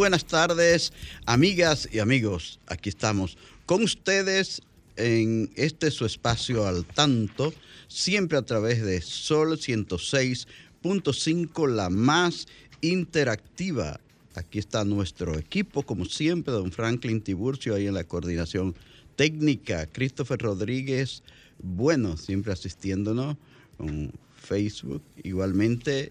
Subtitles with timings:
[0.00, 0.92] Buenas tardes,
[1.26, 2.58] amigas y amigos.
[2.68, 4.62] Aquí estamos con ustedes
[4.96, 7.52] en este su espacio al tanto,
[7.86, 12.48] siempre a través de Sol 106.5, la más
[12.80, 14.00] interactiva.
[14.36, 18.74] Aquí está nuestro equipo, como siempre, don Franklin Tiburcio ahí en la coordinación
[19.16, 21.22] técnica, Christopher Rodríguez,
[21.62, 23.36] bueno, siempre asistiéndonos
[23.76, 26.10] con Facebook, igualmente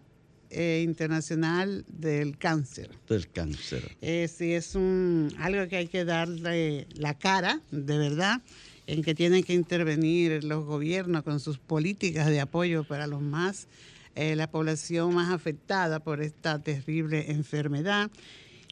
[0.51, 2.91] eh, Internacional del Cáncer.
[3.09, 3.97] Del cáncer.
[4.01, 8.41] Eh, sí, es un, algo que hay que darle la cara, de verdad
[8.87, 13.67] en que tienen que intervenir los gobiernos con sus políticas de apoyo para los más,
[14.15, 18.11] eh, la población más afectada por esta terrible enfermedad.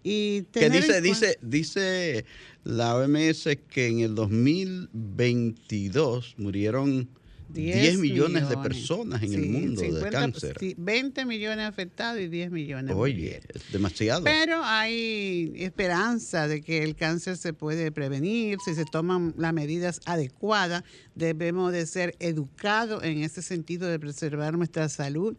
[0.03, 2.27] Y que dice, dice, dice
[2.65, 7.09] la OMS que en el 2022 murieron
[7.53, 10.57] 10, millones, de personas en el mundo de cáncer.
[10.77, 12.95] 20 millones afectados y 10 millones.
[12.97, 14.25] Oye, es demasiado.
[14.25, 20.01] Pero hay esperanza de que el cáncer se puede prevenir si se toman las medidas
[20.07, 20.83] adecuadas.
[21.15, 25.37] Debemos de ser educados en ese sentido de preservar nuestra salud.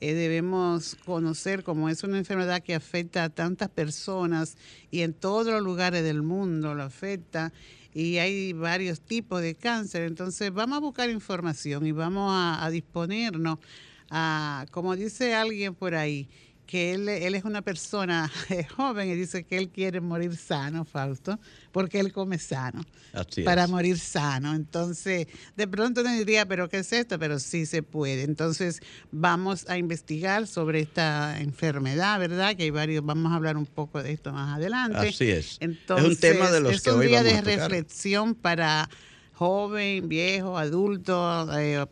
[0.00, 4.56] Eh, debemos conocer cómo es una enfermedad que afecta a tantas personas
[4.90, 7.52] y en todos los lugares del mundo lo afecta
[7.94, 10.02] y hay varios tipos de cáncer.
[10.02, 13.58] Entonces vamos a buscar información y vamos a, disponernos
[14.10, 16.28] a, como dice alguien por ahí,
[16.66, 18.30] que él, él es una persona
[18.76, 21.38] joven y dice que él quiere morir sano, Fausto,
[21.72, 22.84] porque él come sano,
[23.44, 24.54] para morir sano.
[24.54, 27.18] Entonces, de pronto uno diría, pero ¿qué es esto?
[27.18, 28.24] Pero sí se puede.
[28.24, 28.80] Entonces,
[29.12, 32.56] vamos a investigar sobre esta enfermedad, ¿verdad?
[32.56, 34.98] Que hay varios, vamos a hablar un poco de esto más adelante.
[34.98, 35.58] Así es.
[35.60, 38.34] Entonces, es un tema de los que hoy vamos a Es un día de reflexión
[38.34, 38.88] para
[39.34, 41.84] joven, viejo, adulto, eh,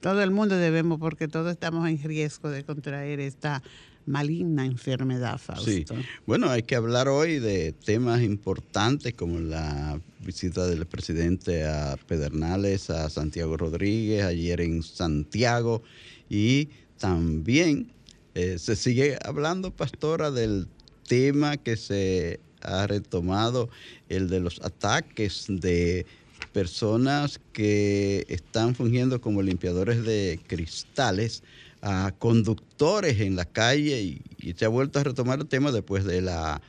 [0.00, 3.62] todo el mundo debemos, porque todos estamos en riesgo de contraer esta
[4.06, 5.70] maligna enfermedad, Fausto.
[5.70, 5.84] Sí.
[6.26, 12.90] Bueno, hay que hablar hoy de temas importantes como la visita del presidente a Pedernales,
[12.90, 15.82] a Santiago Rodríguez, ayer en Santiago,
[16.28, 16.68] y
[16.98, 17.90] también
[18.34, 20.68] eh, se sigue hablando, pastora, del
[21.06, 23.68] tema que se ha retomado,
[24.08, 26.06] el de los ataques de
[26.52, 31.42] personas que están fungiendo como limpiadores de cristales
[31.82, 34.22] a conductores en la calle y,
[34.56, 36.60] se ha vuelto a retomar el tema después de la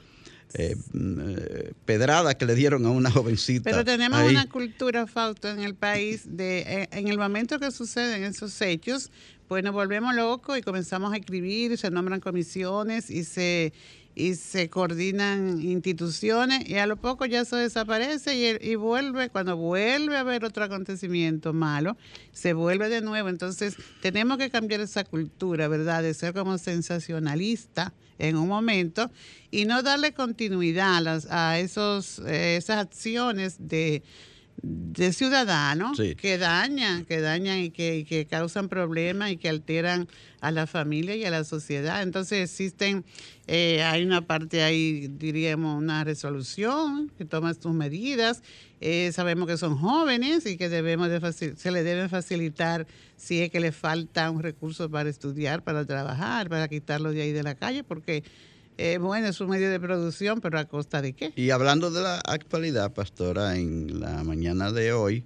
[0.54, 3.70] eh, mm, pedrada que le dieron a una jovencita.
[3.70, 8.24] Pero tenemos una cultura, Fausto, en el país de eh, en el momento que suceden
[8.24, 9.12] esos hechos,
[9.48, 13.74] pues nos volvemos locos y comenzamos a escribir, se nombran comisiones y se
[14.16, 19.58] y se coordinan instituciones y a lo poco ya eso desaparece y, y, vuelve, cuando
[19.58, 21.98] vuelve a haber otro acontecimiento malo,
[22.32, 23.30] se vuelve de nuevo.
[23.30, 26.04] Entonces tenemos que cambiar esa cultura, ¿verdad?
[26.04, 29.12] De ser como sensacionalista en un momento
[29.52, 34.04] y no darle continuidad a, las, a esos, eh, esas acciones de
[34.62, 40.08] de ciudadanos que dañan, que dañan y que, que, causan problemas y que alteran
[40.42, 42.02] a la familia y a la sociedad.
[42.04, 43.04] Entonces existen,
[43.48, 48.44] eh, hay una parte ahí, diríamos, una resolución que toma sus medidas.
[48.80, 52.86] Eh, sabemos que son jóvenes y que debemos de se les deben facilitar
[53.18, 57.32] si es que les falta un recurso para estudiar, para trabajar, para quitarlos de ahí
[57.32, 58.24] de la calle, porque
[58.78, 61.34] eh, bueno, es un medio de producción, pero a costa de qué.
[61.36, 65.24] Y hablando de la actualidad, pastora, en la mañana de hoy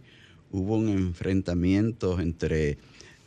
[0.51, 2.77] hubo un enfrentamiento entre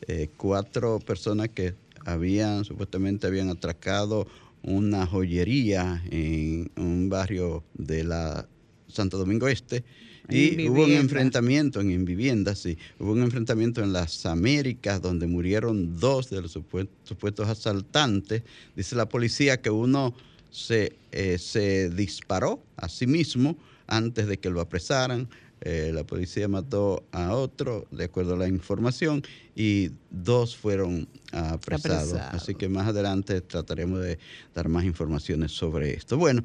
[0.07, 1.75] eh, cuatro personas que
[2.05, 4.27] habían, supuestamente habían atracado
[4.63, 8.47] una joyería en un barrio de la
[8.89, 9.85] Santo Domingo Este
[10.31, 12.79] y hubo un enfrentamiento en, viviendas, sí.
[12.99, 18.43] Hubo un enfrentamiento en las Américas donde murieron dos de los supuestos, asaltantes.
[18.77, 20.15] Dice la policía que uno
[20.51, 23.57] se, eh, se disparó a sí mismo
[23.87, 25.29] antes de que lo apresaran.
[25.63, 29.23] Eh, la policía mató a otro, de acuerdo a la información,
[29.55, 32.15] y dos fueron apresados.
[32.15, 34.19] Así que más adelante trataremos de
[34.55, 36.17] dar más informaciones sobre esto.
[36.17, 36.45] Bueno,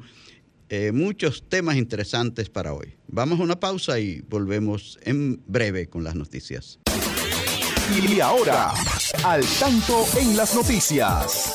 [0.68, 2.94] eh, muchos temas interesantes para hoy.
[3.08, 6.78] Vamos a una pausa y volvemos en breve con las noticias.
[7.94, 8.74] Y ahora,
[9.24, 11.54] al tanto en las noticias.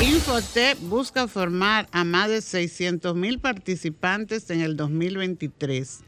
[0.00, 6.00] Infotep busca formar a más de 600 mil participantes en el 2023.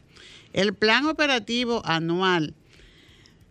[0.53, 2.53] El plan operativo anual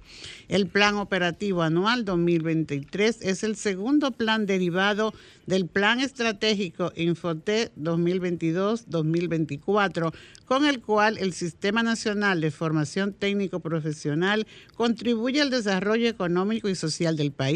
[0.48, 5.14] El Plan Operativo Anual 2023 es el segundo plan derivado
[5.46, 10.14] del Plan Estratégico Infote 2022-2024,
[10.46, 16.76] con el cual el Sistema Nacional de Formación Técnico Profesional contribuye al desarrollo económico y
[16.76, 17.47] social del país.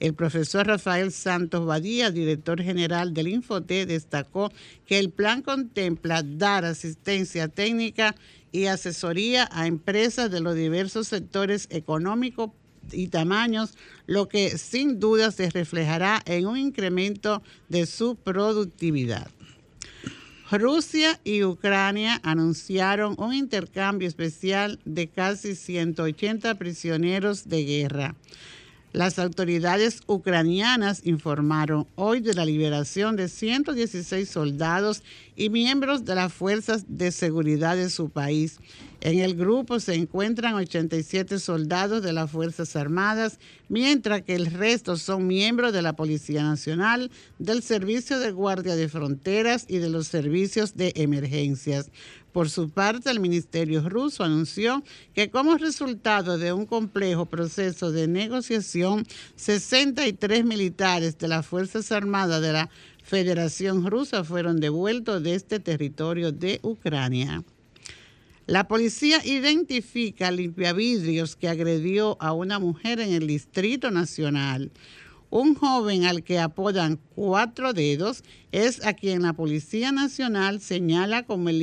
[0.00, 4.52] El profesor Rafael Santos Badía, director general del Infote, destacó
[4.86, 8.14] que el plan contempla dar asistencia técnica
[8.52, 12.50] y asesoría a empresas de los diversos sectores económicos
[12.92, 13.74] y tamaños,
[14.06, 19.28] lo que sin duda se reflejará en un incremento de su productividad.
[20.50, 28.14] Rusia y Ucrania anunciaron un intercambio especial de casi 180 prisioneros de guerra.
[28.94, 35.02] Las autoridades ucranianas informaron hoy de la liberación de 116 soldados
[35.36, 38.58] y miembros de las fuerzas de seguridad de su país.
[39.00, 43.38] En el grupo se encuentran 87 soldados de las Fuerzas Armadas,
[43.68, 48.88] mientras que el resto son miembros de la Policía Nacional, del Servicio de Guardia de
[48.88, 51.90] Fronteras y de los servicios de emergencias.
[52.32, 54.82] Por su parte, el Ministerio ruso anunció
[55.14, 62.42] que como resultado de un complejo proceso de negociación, 63 militares de las Fuerzas Armadas
[62.42, 62.70] de la
[63.04, 67.44] Federación Rusa fueron devueltos de este territorio de Ucrania.
[68.46, 74.72] La policía identifica limpiavidrios que agredió a una mujer en el Distrito Nacional.
[75.34, 78.22] Un joven al que apodan cuatro dedos
[78.52, 81.58] es a quien la Policía Nacional señala como el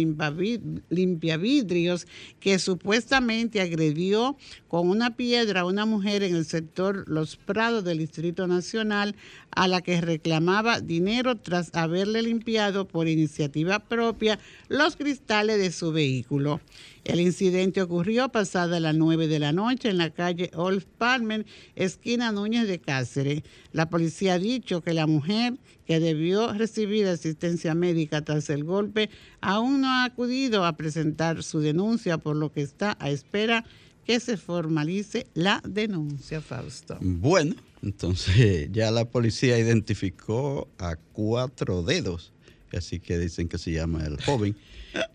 [0.89, 2.05] limpiavidrios
[2.41, 4.35] que supuestamente agredió
[4.67, 9.15] con una piedra a una mujer en el sector Los Prados del Distrito Nacional
[9.51, 14.37] a la que reclamaba dinero tras haberle limpiado por iniciativa propia
[14.67, 16.59] los cristales de su vehículo.
[17.03, 22.31] El incidente ocurrió pasada las 9 de la noche en la calle Olf Palmer, esquina
[22.31, 23.41] Núñez de Cáceres.
[23.71, 29.09] La policía ha dicho que la mujer que debió recibir asistencia médica tras el golpe
[29.41, 33.65] aún no ha acudido a presentar su denuncia, por lo que está a espera
[34.05, 36.97] que se formalice la denuncia, Fausto.
[37.01, 42.31] Bueno, entonces ya la policía identificó a cuatro dedos,
[42.71, 44.55] así que dicen que se llama el joven,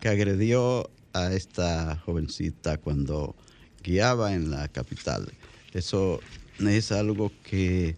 [0.01, 0.89] que agredió
[1.33, 3.35] esta jovencita cuando
[3.83, 5.31] guiaba en la capital.
[5.73, 6.19] Eso
[6.59, 7.95] es algo que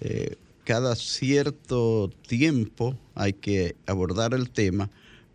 [0.00, 4.90] eh, cada cierto tiempo hay que abordar el tema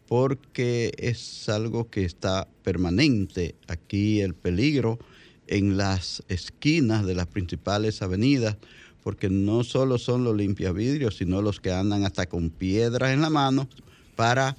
[0.07, 3.55] porque es algo que está permanente.
[3.67, 4.99] Aquí el peligro
[5.47, 8.57] en las esquinas de las principales avenidas,
[9.03, 13.29] porque no solo son los limpiavidrios, sino los que andan hasta con piedras en la
[13.29, 13.67] mano
[14.15, 14.57] para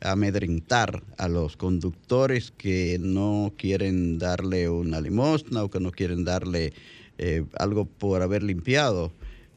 [0.00, 6.72] amedrentar a los conductores que no quieren darle una limosna o que no quieren darle
[7.18, 9.12] eh, algo por haber limpiado.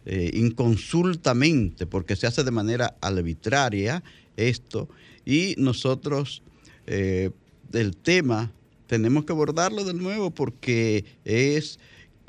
[0.06, 4.04] eh, inconsultamente, porque se hace de manera arbitraria
[4.36, 4.90] esto,
[5.26, 6.42] y nosotros
[6.88, 7.30] eh,
[7.74, 8.52] el tema
[8.88, 11.80] tenemos que abordarlo de nuevo porque es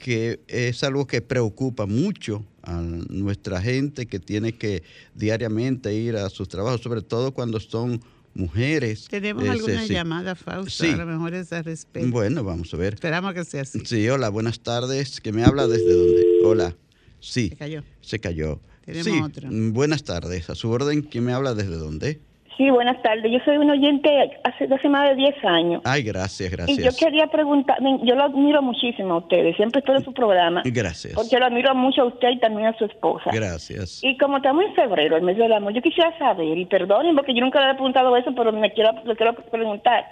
[0.02, 4.82] que es algo que preocupa mucho a nuestra gente que tiene que
[5.14, 8.02] diariamente ir a sus trabajos, sobre todo cuando son
[8.35, 9.06] mujeres.
[9.09, 12.11] Tenemos alguna llamada, Fausto, a lo mejor es al respecto.
[12.11, 12.94] Bueno, vamos a ver.
[12.94, 13.78] Esperamos que sea así.
[13.85, 15.21] Sí, hola, buenas tardes.
[15.21, 16.26] ¿Que me habla desde dónde?
[16.42, 16.76] Hola.
[17.21, 17.50] Sí.
[17.50, 17.85] Se cayó.
[18.00, 18.61] Se cayó.
[18.85, 19.21] Tenemos sí.
[19.23, 19.50] otra.
[19.52, 20.50] Buenas tardes.
[20.50, 22.18] A su orden, ¿quién me habla desde dónde?
[22.56, 23.30] Sí, buenas tardes.
[23.30, 25.82] Yo soy un oyente hace, hace más de 10 años.
[25.85, 26.78] Ay, gracias, gracias.
[26.78, 30.62] Y yo quería preguntar, yo lo admiro muchísimo a ustedes, siempre estoy en su programa.
[30.64, 31.14] Gracias.
[31.14, 33.30] Porque lo admiro mucho a usted y también a su esposa.
[33.32, 34.02] Gracias.
[34.02, 37.35] Y como estamos en febrero, el mes del amor, yo quisiera saber, y perdonen porque
[37.35, 40.04] yo nunca le he preguntado eso, pero me quiero, le quiero preguntar.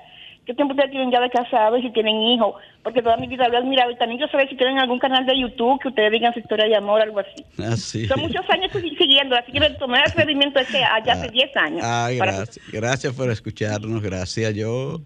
[0.51, 2.57] ¿Qué tiempo ustedes tienen ya de casados y si tienen hijos?
[2.83, 5.25] Porque toda mi vida lo he admirado y también yo saber si tienen algún canal
[5.25, 7.47] de YouTube que ustedes digan su historia de amor, algo así.
[7.63, 8.09] Así.
[8.09, 11.83] Son muchos años que siguiendo, así que tomé el atrevimiento ese allá hace 10 años.
[11.85, 12.67] Ay, para- gracias.
[12.73, 14.53] Gracias por escucharnos, gracias.
[14.57, 15.01] Yo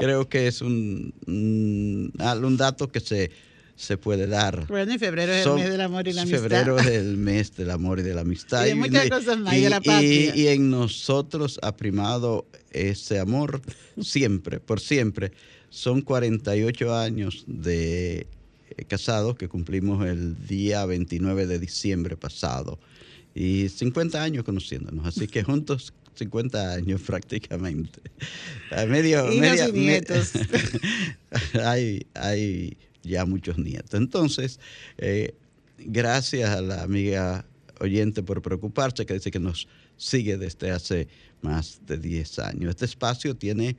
[0.00, 2.12] creo que es un, un,
[2.44, 3.30] un dato que se,
[3.78, 4.66] se puede dar.
[4.66, 6.40] Bueno, y febrero es Son- el mes del amor y la amistad.
[6.42, 8.64] Febrero es el mes del amor y de la amistad.
[8.66, 10.36] Y de muchas cosas más, y de la y- patria.
[10.36, 13.62] y en nosotros ha primado ese amor
[14.02, 15.30] siempre, por siempre.
[15.70, 18.26] Son 48 años de
[18.76, 22.78] eh, casados que cumplimos el día 29 de diciembre pasado.
[23.34, 25.06] Y 50 años conociéndonos.
[25.06, 28.00] Así que juntos 50 años prácticamente.
[28.88, 30.32] Medio, media- y nietos.
[31.64, 32.76] hay, hay
[33.08, 33.94] ya muchos nietos.
[33.94, 34.60] Entonces,
[34.98, 35.34] eh,
[35.78, 37.44] gracias a la amiga
[37.80, 41.08] oyente por preocuparse, que dice que nos sigue desde hace
[41.42, 42.70] más de 10 años.
[42.70, 43.76] Este espacio tiene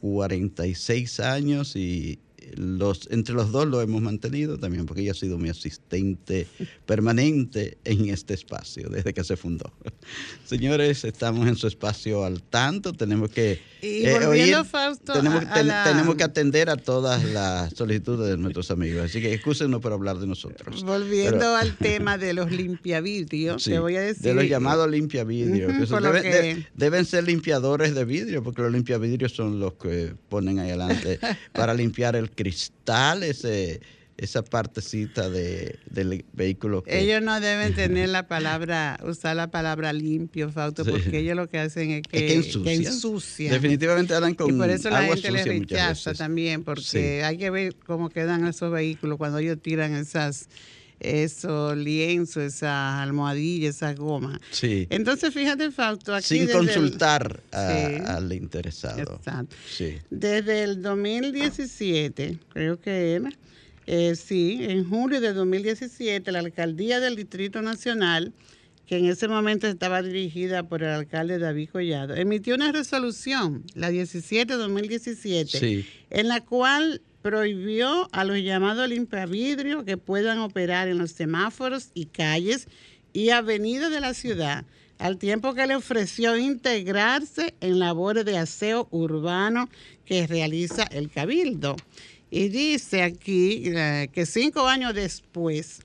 [0.00, 2.18] 46 años y
[2.56, 6.46] los, entre los dos lo hemos mantenido también, porque ella ha sido mi asistente
[6.86, 9.72] permanente en este espacio desde que se fundó.
[10.44, 15.44] Señores, estamos en su espacio al tanto, tenemos que Y eh, volviendo, oír- Fausto, tenemos,
[15.44, 19.20] a- a ten- la- tenemos que atender a todas las solicitudes de nuestros amigos, así
[19.20, 20.82] que excúsenos por hablar de nosotros.
[20.84, 24.22] Volviendo Pero- al tema de los limpiavidrios, Sí, te voy a decir.
[24.22, 25.68] de los llamados limpia vidrio.
[25.68, 25.86] Ujú,
[26.22, 30.68] que de- deben ser limpiadores de vidrio, porque los limpiavidrios son los que ponen ahí
[30.70, 31.18] adelante
[31.52, 33.80] para limpiar el cristal, ese,
[34.16, 36.82] esa partecita de, del vehículo.
[36.84, 40.90] que- Ellos no deben tener la palabra, usar la palabra limpio, Fausto, Sí.
[40.92, 43.52] porque ellos lo que hacen es que, Es que ensucian.
[43.52, 46.98] Definitivamente andan con y por eso la agua gente les rechaza también, porque Sí.
[46.98, 50.48] hay que ver cómo quedan esos vehículos cuando ellos tiran esas
[51.00, 54.40] esos lienzos, esas almohadillas, esas gomas.
[54.50, 54.86] Sí.
[54.90, 58.02] Entonces, fíjate, Fausto, aquí Sin el- consultar a- Sí.
[58.06, 59.14] al interesado.
[59.16, 59.54] Exacto.
[59.70, 59.94] Sí.
[60.10, 63.30] Desde el 2017, creo que era,
[63.86, 68.32] eh, sí, en julio de 2017, la alcaldía del Distrito Nacional,
[68.86, 73.90] que en ese momento estaba dirigida por el alcalde David Collado, emitió una resolución, la
[73.90, 75.86] 17-2017, Sí.
[76.10, 82.06] en la cual prohibió a los llamados limpiavidrios que puedan operar en los semáforos y
[82.06, 82.68] calles
[83.12, 84.64] y avenidas de la ciudad,
[84.98, 89.68] al tiempo que le ofreció integrarse en labores de aseo urbano
[90.06, 91.76] que realiza el cabildo.
[92.30, 95.80] Y dice aquí eh, que cinco años después,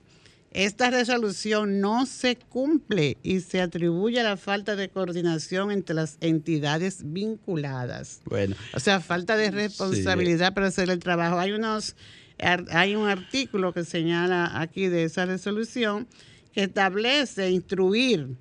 [0.54, 6.16] esta resolución no se cumple y se atribuye a la falta de coordinación entre las
[6.20, 8.20] entidades vinculadas.
[8.24, 11.38] Bueno, O sea, falta de responsabilidad para hacer el trabajo.
[11.38, 11.96] Hay unos
[12.38, 16.08] hay un artículo que señala aquí de esa resolución
[16.52, 18.36] que establece instruir,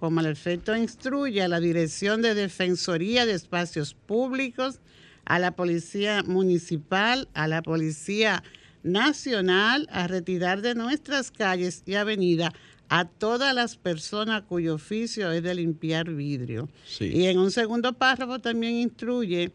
[0.00, 4.80] como el efecto instruye a la Dirección de Defensoría de Espacios Públicos,
[5.24, 8.42] a la Policía Municipal, a la Policía
[8.84, 12.52] Nacional, a retirar de nuestras calles y avenidas
[12.88, 16.68] a todas las personas cuyo oficio es de limpiar vidrio.
[16.86, 17.06] Sí.
[17.06, 19.52] Y en un segundo párrafo también instruye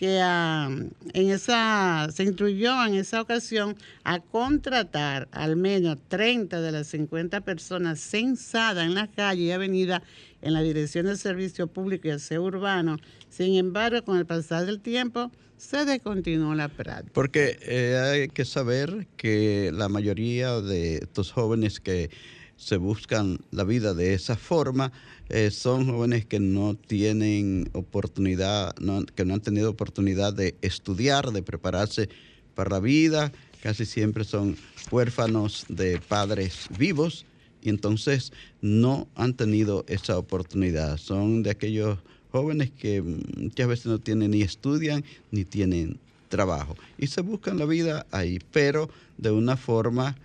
[0.00, 0.70] que ah,
[1.12, 7.42] en esa, se instruyó en esa ocasión a contratar al menos 30 de las 50
[7.42, 10.02] personas censadas en la calle y avenida
[10.40, 12.96] en la Dirección de Servicio Público y Aseo Urbano.
[13.28, 17.12] Sin embargo, con el pasar del tiempo, se descontinuó la práctica.
[17.12, 22.08] Porque eh, hay que saber que la mayoría de estos jóvenes que
[22.56, 24.92] se buscan la vida de esa forma
[25.30, 31.30] eh, son jóvenes que no tienen oportunidad, no- que no han tenido oportunidad de estudiar,
[31.32, 32.08] de prepararse
[32.54, 33.32] para la vida.
[33.62, 34.56] Casi siempre son
[34.90, 37.26] huérfanos de padres vivos
[37.62, 40.96] y entonces no han tenido esa oportunidad.
[40.98, 41.98] Son de aquellos
[42.30, 47.66] jóvenes que muchas veces no tienen ni estudian ni tienen trabajo y se buscan la
[47.66, 50.16] vida ahí, pero de una forma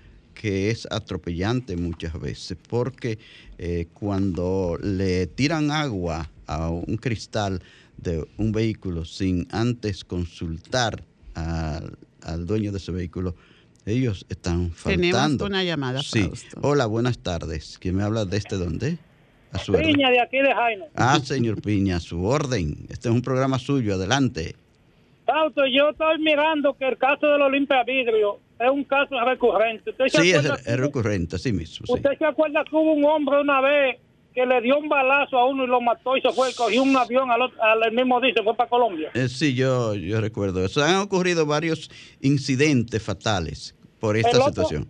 [0.45, 3.17] que es atropellante muchas veces, porque
[3.57, 7.63] eh, cuando le tiran agua a un cristal
[7.97, 11.01] de un vehículo sin antes consultar
[11.33, 13.33] al, al dueño de ese vehículo,
[13.87, 15.45] ellos están faltando.
[15.45, 16.21] Tenemos una llamada, Sí.
[16.21, 16.59] Fausto.
[16.61, 17.79] Hola, buenas tardes.
[17.79, 18.99] ¿Quién me habla de este dónde?
[19.51, 19.93] A su orden.
[19.93, 20.85] Piña de aquí de Jaino.
[20.93, 22.85] Ah, señor Piña, a su orden.
[22.89, 24.55] Este es un programa suyo, adelante.
[25.25, 29.89] Fausto, yo estoy mirando que el caso del Olimpia Vidrio es un caso recurrente.
[29.91, 31.85] ¿Usted se Sí, es, acuerda es que- recurrente, así mismo.
[31.87, 31.93] sí.
[31.93, 33.97] ¿Usted se acuerda que hubo un hombre una vez
[34.33, 36.95] que le dio un balazo a uno y lo mató y se fue, cogió un
[36.97, 39.11] avión al, otro- al mismo día y se fue para Colombia?
[39.13, 40.83] Eh, sí, yo, yo recuerdo eso.
[40.83, 41.89] Han ocurrido varios
[42.21, 44.87] incidentes fatales por esta El otro- situación.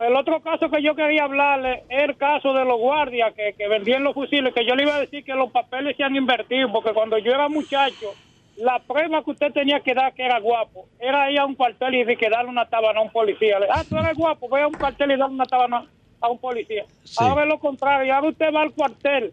[0.00, 3.66] El otro caso que yo quería hablarle es el caso de los guardias que, que
[3.68, 6.70] vendían los fusiles, que yo le iba a decir que los papeles se han invertido,
[6.72, 8.14] porque cuando yo era muchacho,
[8.58, 11.94] la prueba que usted tenía que dar que era guapo, era ir a un cuartel
[11.94, 13.58] y que darle una tabana a un policía.
[13.60, 15.86] Le- Ah, tú eres guapo, ve a un cuartel y darle una tabana
[16.20, 16.84] a un policía.
[17.04, 17.16] Sí.
[17.24, 19.32] Ahora es lo contrario, ahora usted va al cuartel,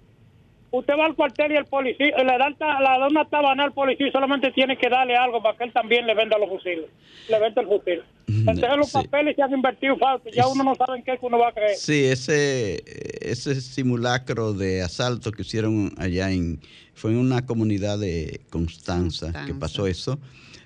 [0.71, 3.63] usted va al cuartel y el policía, le da, el ta- le da una tabana
[3.63, 6.49] al policía y solamente tiene que darle algo para que él también le venda los
[6.49, 6.85] fusiles,
[7.29, 8.01] le venda el fusil.
[8.27, 8.93] Entonces los Sí.
[8.93, 11.51] papeles se han invertido falso, ya uno no sabe en qué que uno va a
[11.53, 11.75] creer.
[11.75, 12.83] Sí, ese,
[13.21, 16.59] ese simulacro de asalto que hicieron allá en,
[16.93, 20.19] fue en una comunidad de Constanza, que pasó eso,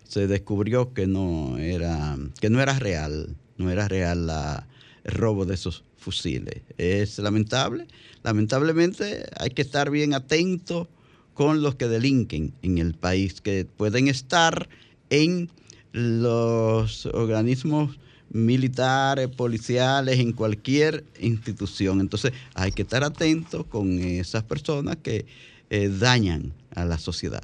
[0.03, 4.65] se descubrió que no era, que no era real, no era real la,
[5.03, 6.62] el robo de esos fusiles.
[6.77, 7.88] Es lamentable,
[8.24, 10.88] lamentablemente hay que estar bien atento
[11.34, 14.68] con los que delinquen en el país, que pueden estar
[15.10, 15.50] en
[15.91, 17.98] los organismos
[18.32, 22.00] militares, policiales, en cualquier institución.
[22.00, 25.25] Entonces hay que estar atentos con esas personas que
[25.70, 27.44] eh, dañan a la sociedad.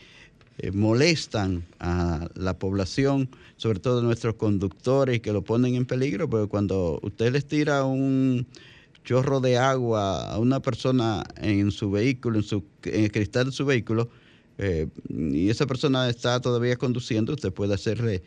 [0.64, 6.48] eh, molestan a la población, sobre todo nuestros conductores, que lo ponen en peligro, porque
[6.48, 8.46] cuando usted les tira un
[9.04, 13.52] chorro de agua a una persona en su vehículo, en, su, en el cristal de
[13.52, 14.10] su vehículo,
[14.60, 18.22] eh, y esa persona está todavía conduciendo, usted puede hacerle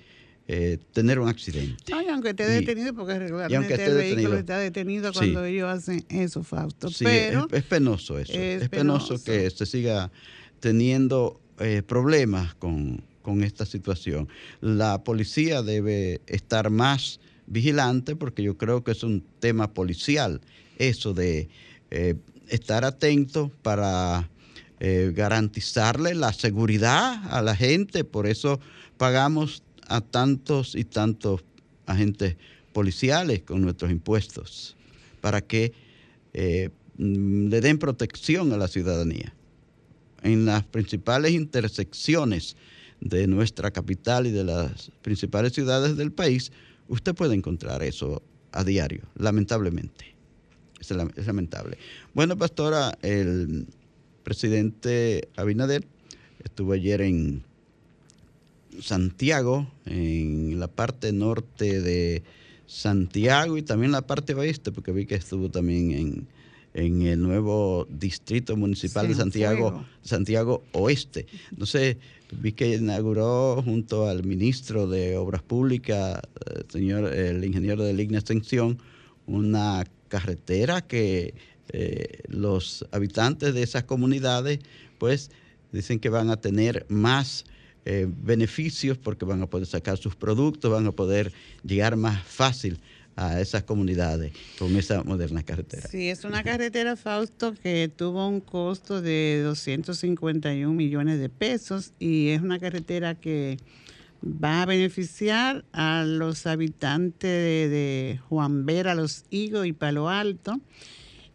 [0.49, 1.77] eh, tener un accidente.
[1.93, 4.39] No, y aunque esté Y- detenido, porque regularmente esté el vehículo detenido.
[4.41, 5.19] está detenido Sí.
[5.21, 6.89] cuando ellos hacen eso, Fausto.
[6.91, 8.33] Sí, Pero es, es penoso eso.
[8.33, 9.25] es Es, penoso, penoso.
[9.25, 10.11] que se siga
[10.61, 14.29] teniendo eh, problemas con, con esta situación.
[14.61, 20.41] La policía debe estar más vigilante porque yo creo que es un tema policial,
[20.79, 21.49] eso de
[21.91, 22.15] eh,
[22.49, 24.29] estar atento para
[24.81, 28.05] eh, garantizarle la seguridad a la gente.
[28.05, 28.61] Por eso
[28.97, 31.45] pagamos a tantos y tantos
[31.87, 32.37] agentes
[32.73, 34.77] policiales con nuestros impuestos,
[35.21, 35.73] para que
[36.33, 39.35] eh, le den protección a la ciudadanía.
[40.25, 42.57] En las principales intersecciones
[43.01, 46.51] de nuestra capital y de las principales ciudades del país,
[46.89, 50.15] usted puede encontrar eso a diario, lamentablemente.
[50.81, 51.79] Es, lam- es lamentable.
[52.15, 53.67] Bueno, pastora, el
[54.23, 55.87] presidente Abinader
[56.43, 57.45] estuvo ayer en
[58.81, 62.23] Santiago, en la parte norte de
[62.67, 66.27] Santiago y también la parte oeste, porque vi que estuvo también en,
[66.75, 69.85] en el nuevo distrito municipal de Santiago.
[70.03, 71.27] Santiago Oeste.
[71.51, 71.97] Entonces,
[72.33, 76.21] vi que inauguró junto al ministro de Obras Públicas,
[76.55, 78.79] el señor, el ingeniero de Ligna Extensión,
[79.27, 81.35] una carretera que
[81.69, 84.59] eh, los habitantes de esas comunidades,
[84.99, 85.31] pues,
[85.73, 87.45] dicen que van a tener más
[87.85, 91.33] eh, beneficios porque van a poder sacar sus productos, van a poder
[91.63, 92.81] llegar más fácil
[93.17, 95.89] a esas comunidades con esa moderna carretera.
[95.89, 102.29] Sí, es una carretera, Fausto, que tuvo un costo de 251 millones de pesos y
[102.29, 103.59] es una carretera que
[104.25, 110.61] va a beneficiar a los habitantes de, Juan Vera, Los Higos y Palo Alto.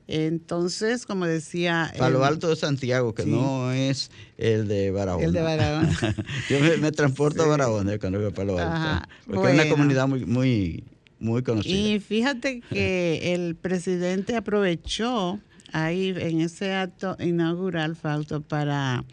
[0.08, 1.94] Entonces, como decía...
[1.98, 5.24] Palo Alto de Santiago, que no es el de Barahona.
[5.24, 6.16] El de Barahona.
[6.50, 9.08] Yo me, transporto a Barahona cuando veo Palo Alto.
[9.28, 10.84] porque es una comunidad muy, muy,
[11.20, 11.76] muy conocida.
[11.76, 15.40] Y fíjate que el presidente aprovechó
[15.72, 19.04] ahí en ese acto inaugural, Fausto, para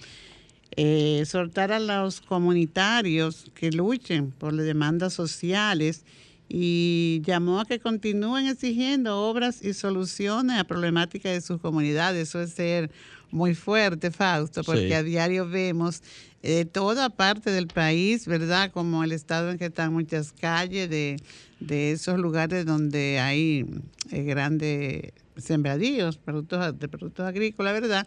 [0.76, 6.04] eh, soltar a los comunitarios que luchen por las demandas sociales
[6.48, 12.28] y llamó a que continúen exigiendo obras y soluciones a problemáticas de sus comunidades.
[12.28, 12.90] Eso es ser
[13.30, 16.02] muy fuerte, Fausto, porque a diario vemos
[16.42, 18.70] de toda parte del país, ¿verdad?
[18.70, 21.16] Como el estado en que están muchas calles de,
[21.60, 23.66] de esos lugares donde hay
[24.10, 28.06] eh, grandes sembradíos productos, de productos agrícolas, ¿verdad?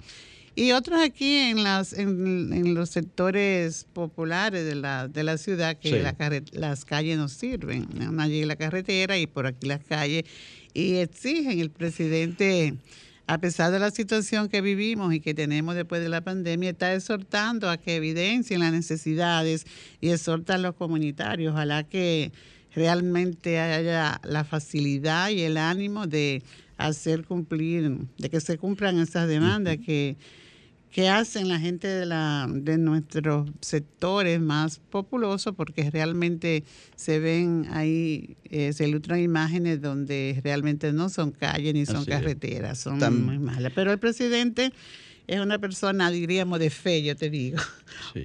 [0.56, 6.04] Y otros aquí en, las, en, los sectores populares de la, de la ciudad que
[6.52, 7.88] las calles no sirven.
[8.20, 10.26] Allí la carretera y por aquí las calles.
[10.74, 12.76] Y exigen el presidente,
[13.30, 16.96] a pesar de la situación que vivimos y que tenemos después de la pandemia, está
[16.96, 19.68] exhortando a que evidencien las necesidades
[20.02, 21.54] y exhorta a los comunitarios.
[21.54, 22.32] Ojalá que
[22.74, 26.42] realmente haya la facilidad y el ánimo de
[26.78, 30.18] hacer cumplir, de que se cumplan esas demandas que
[30.92, 36.64] que hacen la gente de, la, de nuestros sectores más populosos, porque realmente
[36.96, 42.80] se ven ahí, eh, se ilustran imágenes donde realmente no son calles ni son carreteras,
[42.80, 43.72] son muy malas.
[43.76, 44.74] Pero el presidente
[45.28, 47.60] es una persona, diríamos, de fe, yo te digo,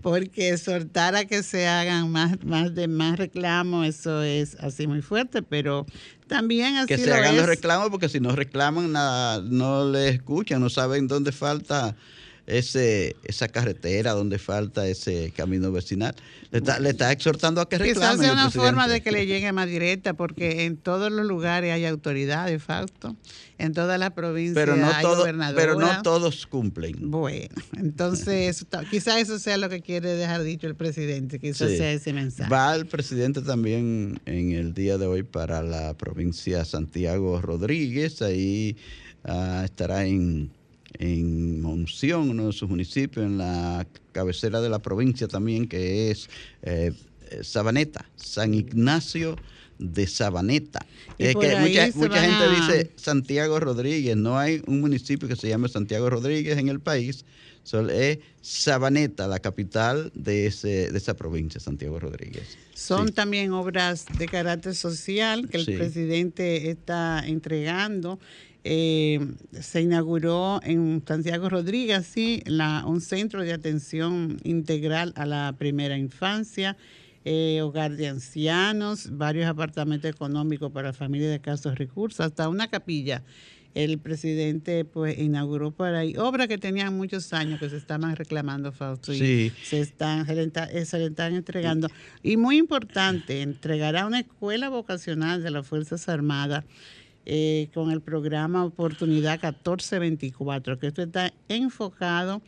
[0.03, 5.03] porque exhortar a que se hagan más, más de más reclamos, eso es así muy
[5.03, 5.85] fuerte, pero
[6.29, 10.63] también así Que se hagan los reclamos, porque si no reclaman, nada, no le escuchan,
[10.63, 11.95] no saben dónde falta
[12.47, 16.15] ese, esa carretera donde falta ese camino vecinal.
[16.51, 18.19] Le está, exhortando a que reclamen.
[18.19, 21.73] Quizás sea una forma de que le llegue más directa, porque en todos los lugares
[21.73, 23.17] hay autoridades, Fausto.
[23.57, 27.11] En todas las provincias pero no hay Pero no todos cumplen.
[27.11, 32.13] Bueno, entonces quizás eso sea lo que quiere dejar dicho el presidente, quizás sea ese
[32.13, 32.51] mensaje.
[32.51, 38.77] Va el presidente también en el día de hoy para la provincia Santiago Rodríguez, ahí
[39.25, 40.51] ah, estará en
[40.99, 46.29] en Monción, uno de sus municipios, en la cabecera de la provincia también, que es
[46.63, 46.93] eh,
[47.43, 49.37] Sabaneta, San Ignacio
[49.79, 50.87] de Sabaneta.
[51.19, 55.69] Es que mucha, mucha gente dice Santiago Rodríguez, no hay un municipio que se llame
[55.69, 57.25] Santiago Rodríguez en el país,
[57.65, 62.57] solo es Sabaneta, la capital de, ese, de esa provincia, Santiago Rodríguez.
[62.75, 68.19] Son también obras de carácter social que el presidente está entregando
[68.67, 69.21] eh,
[69.61, 72.43] se inauguró en Santiago Rodríguez, sí,
[72.87, 76.79] un centro de atención integral a la primera infancia,
[77.27, 83.23] eh, hogar de ancianos, varios apartamentos económicos para familias de escasos recursos, hasta una capilla.
[83.75, 88.73] El presidente pues inauguró por ahí obras que tenían muchos años que se estaban reclamando,
[88.73, 91.89] Fausto, y se, están, se le están entregando.
[92.23, 96.65] Y muy importante, entregará una escuela vocacional de las Fuerzas Armadas
[97.27, 102.43] eh, con el programa Oportunidad 1424, que esto está enfocado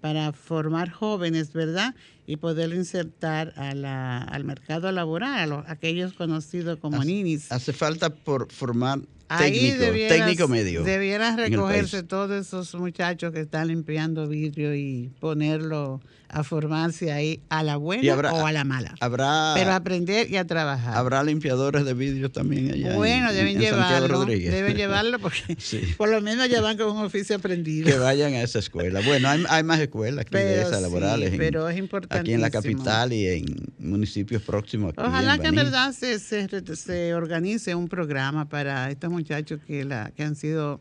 [0.00, 1.94] para formar jóvenes, ¿verdad?
[2.32, 7.52] Y poder insertar a la, al mercado laboral, a aquellos conocidos como ninis.
[7.52, 9.00] Hace falta por formar
[9.38, 10.82] técnico, técnico medio.
[10.82, 16.00] Debieran recogerse todos esos muchachos que están limpiando vidrio y ponerlo
[16.32, 18.94] a formarse ahí a la buena o a la mala.
[19.00, 20.96] Habrá, Pero aprender y a trabajar.
[20.96, 22.96] Habrá limpiadores de vidrio también allá.
[22.96, 24.24] Bueno, deben llevarlo.
[24.24, 25.56] Deben llevarlo porque
[25.98, 27.86] por lo menos ya van con un oficio aprendido.
[27.86, 29.00] Que vayan a esa escuela.
[29.04, 31.34] Bueno, hay, más escuelas que de esas laborales.
[31.36, 32.21] pero es importante.
[32.22, 33.44] Aquí en la capital y en
[33.78, 34.94] municipios próximos.
[34.96, 40.22] Ojalá que en verdad se, se, organice un programa para estos muchachos que, la, que
[40.22, 40.80] han sido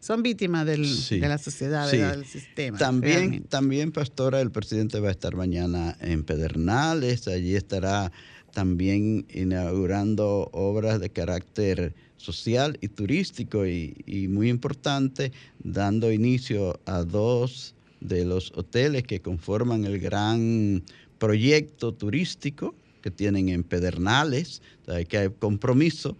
[0.00, 2.76] son víctimas del, de la sociedad, del sistema.
[2.76, 8.10] También, también, Pastora, el presidente va a estar mañana en Pedernales, allí estará
[8.52, 17.74] también inaugurando obras de carácter social y turístico y, muy importante, dando inicio a dos
[18.02, 20.82] de los hoteles que conforman el gran
[21.18, 24.62] proyecto turístico que tienen en Pedernales,
[25.08, 26.16] que hay compromiso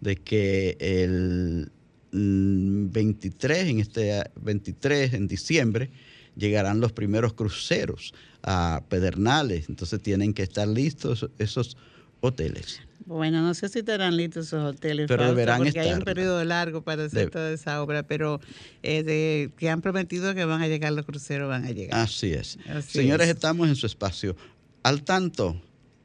[0.00, 1.70] de que el
[2.12, 5.90] 23, mm, en este 23, en diciembre,
[6.36, 9.68] llegarán los primeros cruceros a Pedernales.
[9.68, 11.76] Entonces tienen que estar listos esos
[12.20, 12.80] hoteles.
[13.06, 16.82] Bueno, no sé si estarán listos esos hoteles, pero deberán porque hay un periodo largo
[16.82, 18.40] para hacer toda esa obra, pero
[18.82, 22.00] eh, que han prometido que van a llegar los cruceros, van a llegar.
[22.00, 22.58] Así es.
[22.86, 24.36] Señores, estamos en su espacio.
[24.82, 25.60] Al tanto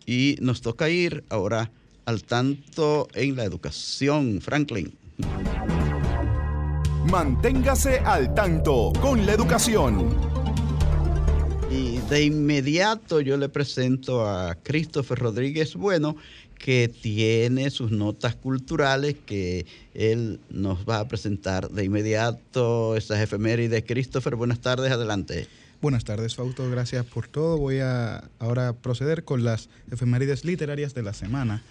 [0.06, 1.72] y nos toca ir ahora
[2.06, 4.40] al tanto en la educación.
[4.40, 4.94] Franklin.
[7.10, 10.16] Manténgase al tanto con la educación.
[11.72, 16.18] Y de inmediato yo le presento a Christopher Rodríguez Bueno,
[16.62, 23.84] que tiene sus notas culturales que él nos va a presentar de inmediato esas efemérides.
[23.84, 25.48] Christopher, buenas tardes, adelante.
[25.82, 27.58] Buenas tardes, Fausto, gracias por todo.
[27.58, 31.64] Voy a ahora proceder con las efemérides literarias de la semana,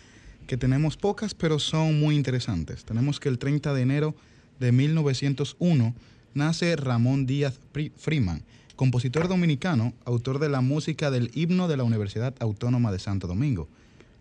[0.48, 2.84] que tenemos pocas, pero son muy interesantes.
[2.84, 4.16] Tenemos que el 30 de enero
[4.58, 5.94] de 1901
[6.34, 7.60] nace Ramón Díaz
[7.96, 8.42] Freeman,
[8.74, 13.68] compositor dominicano, autor de la música del himno de la Universidad Autónoma de Santo Domingo.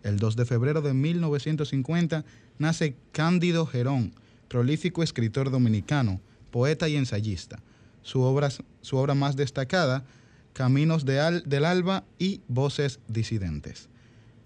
[0.02, 2.24] El 2 de febrero de 1950
[2.58, 4.14] nace Cándido Gerón,
[4.48, 7.62] prolífico escritor dominicano, poeta y ensayista.
[8.02, 8.48] Su obra,
[9.14, 10.06] más destacada,
[10.54, 13.88] Caminos de del Alba y Voces Disidentes.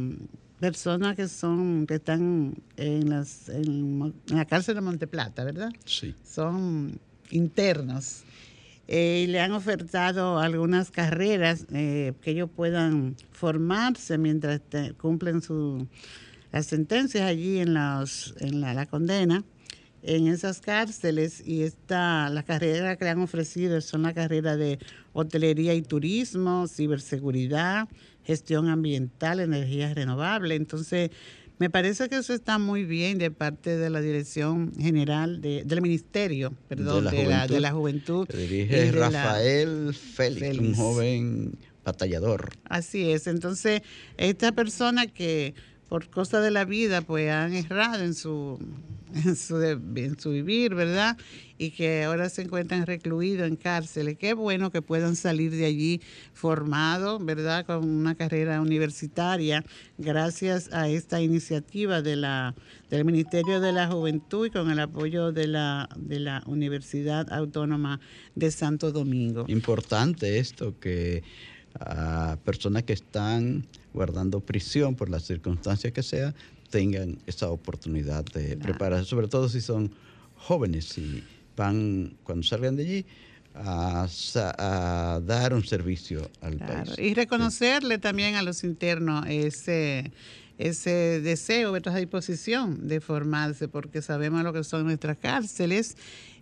[0.60, 5.72] personas que son que están en, las, en, la cárcel de Monteplata, ¿verdad?
[5.86, 6.15] Sí.
[6.24, 7.00] Son
[7.32, 8.24] internos.
[8.88, 14.62] Eh, y le han ofertado algunas carreras eh, que ellos puedan formarse mientras
[14.98, 15.88] cumplen su,
[16.52, 19.43] las sentencias allí en, los, en la, la condena
[20.02, 24.80] en esas cárceles y esta, la carrera que le han ofrecido son la carrera de
[25.13, 27.88] hotelería y turismo, ciberseguridad,
[28.30, 30.56] gestión ambiental, energías renovables.
[30.56, 31.10] Entonces,
[31.58, 36.54] me parece que eso está muy bien de parte de la Dirección General del Ministerio,
[36.68, 38.28] perdón, de la, Juventud.
[38.28, 42.52] dirige Rafael Félix, un joven batallador.
[42.65, 43.26] Así es.
[43.26, 43.82] Entonces,
[44.18, 45.56] esta persona que
[45.88, 48.60] por cosas de la vida, pues han errado en su,
[49.13, 49.36] en
[50.19, 51.17] su, vivir, ¿verdad?
[51.58, 54.17] Y que ahora se encuentran recluidos en cárceles.
[54.17, 56.02] Qué bueno que puedan salir de allí
[56.34, 57.65] formados, ¿verdad?
[57.65, 59.63] Con una carrera universitaria,
[59.98, 65.89] gracias a esta iniciativa del Ministerio de la Juventud y con el apoyo de la,
[65.98, 68.00] de la Universidad Autónoma
[68.36, 69.45] de Santo Domingo.
[69.48, 71.24] Importante esto que
[71.80, 76.34] a personas que están guardando prisión por las circunstancias que sea,
[76.70, 79.92] tengan esa oportunidad de prepararse, sobre todo si son
[80.36, 81.24] jóvenes y
[81.56, 83.06] van, cuando salgan de allí,
[83.56, 86.98] a, dar un servicio al país.
[86.98, 90.12] Y reconocerle también a los internos ese
[90.60, 95.96] ese deseo, esa disposición de formarse, porque sabemos lo que son nuestras cárceles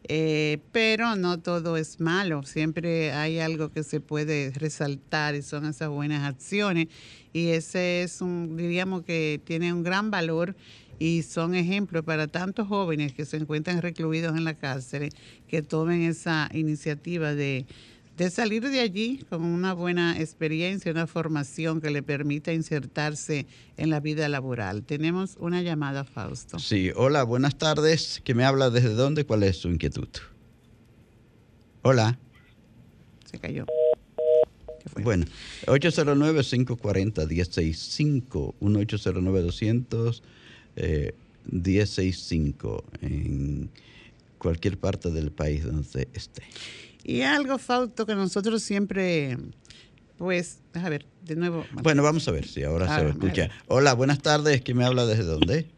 [0.10, 5.65] eh, pero no todo es malo, siempre hay algo que se puede resaltar y son
[5.65, 6.88] esas buenas acciones
[7.34, 10.56] y ese es un, diríamos que tiene un gran valor
[10.98, 15.10] y son ejemplos para tantos jóvenes que se encuentran recluidos en la cárcel
[15.48, 17.65] que tomen esa iniciativa de
[18.17, 23.45] de salir de allí con una buena experiencia, una formación que le permita insertarse
[23.77, 24.84] en la vida laboral.
[24.84, 26.58] Tenemos una llamada, Fausto.
[26.58, 28.19] Sí, hola, buenas tardes.
[28.23, 29.23] ¿Qué me habla desde dónde?
[29.23, 30.08] ¿Cuál es su inquietud?
[31.84, 32.17] Hola.
[33.32, 33.67] Se cayó.
[35.03, 35.27] Bueno,
[35.67, 40.21] 809-540-165, 1-809-200.
[41.49, 43.69] 165 en
[44.38, 46.43] cualquier parte del país donde esté.
[47.08, 49.38] Y algo, Fausto, que nosotros siempre,
[50.17, 51.65] pues, a ver, de nuevo.
[51.72, 53.50] Bueno, vamos a ver si ahora se escucha.
[53.67, 54.62] Hola, buenas tardes.
[54.62, 55.70] ¿Quién me habla desde dónde?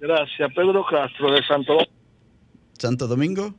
[0.00, 1.92] Gracias, Pedro Castro de Santo Domingo.
[2.76, 3.54] ¿Santo Domingo?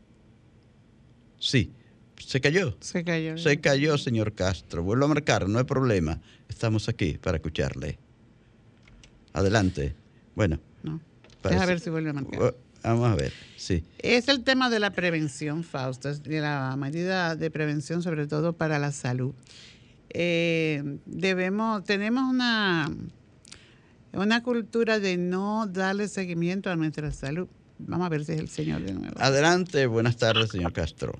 [1.39, 1.71] Sí.
[2.17, 2.75] ¿Se cayó?
[2.81, 3.37] Se cayó.
[3.37, 4.83] Se cayó, señor Castro.
[4.83, 6.19] Vuelvo a marcar, no hay problema.
[6.49, 7.97] Estamos aquí para escucharle.
[9.31, 9.95] Adelante.
[10.35, 10.59] Bueno.
[10.83, 10.99] No.
[11.43, 12.55] Deja ver si vuelve a marcar.
[12.83, 13.83] Vamos a ver, sí.
[13.99, 18.79] Es el tema de la prevención, Fausto, de la medida de prevención, sobre todo para
[18.79, 19.33] la salud.
[20.11, 22.89] Eh, debemos, tenemos una,
[24.13, 27.47] una cultura de no darle seguimiento a nuestra salud.
[27.79, 29.15] Vamos a ver si es el señor de nuevo.
[29.19, 31.19] Adelante, buenas tardes, señor Castro.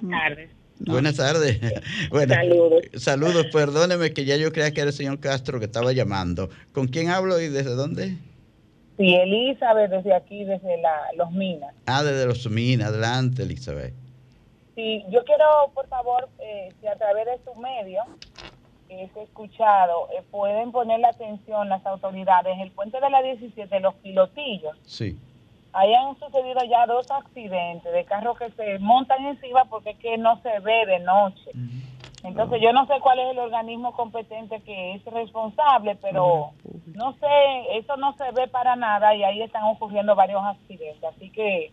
[0.00, 0.50] Buenas tardes.
[0.80, 1.60] Buenas tardes.
[2.10, 2.82] Bueno, Saludos.
[2.96, 6.50] Saludos, perdóneme que ya yo creía que era el señor Castro que estaba llamando.
[6.72, 8.18] ¿Con quién hablo y desde dónde?
[8.96, 11.74] Sí, Elizabeth, desde aquí, desde la, Los Minas.
[11.86, 12.88] Ah, desde los Minas.
[12.90, 13.92] Adelante, Elizabeth.
[14.76, 18.02] Sí, yo quiero, por favor, eh, si a través de su medio
[18.88, 22.58] que es escuchado, eh, pueden poner la atención las autoridades.
[22.60, 25.16] El puente de la 17, los pilotillos, Sí.
[25.72, 30.18] ahí han sucedido ya dos accidentes de carros que se montan encima porque es que
[30.18, 31.50] no se ve de noche.
[32.24, 36.52] Entonces yo no sé cuál es el organismo competente que es responsable, pero
[36.94, 41.04] no sé, eso no se ve para nada y ahí están ocurriendo varios accidentes.
[41.04, 41.70] Así que,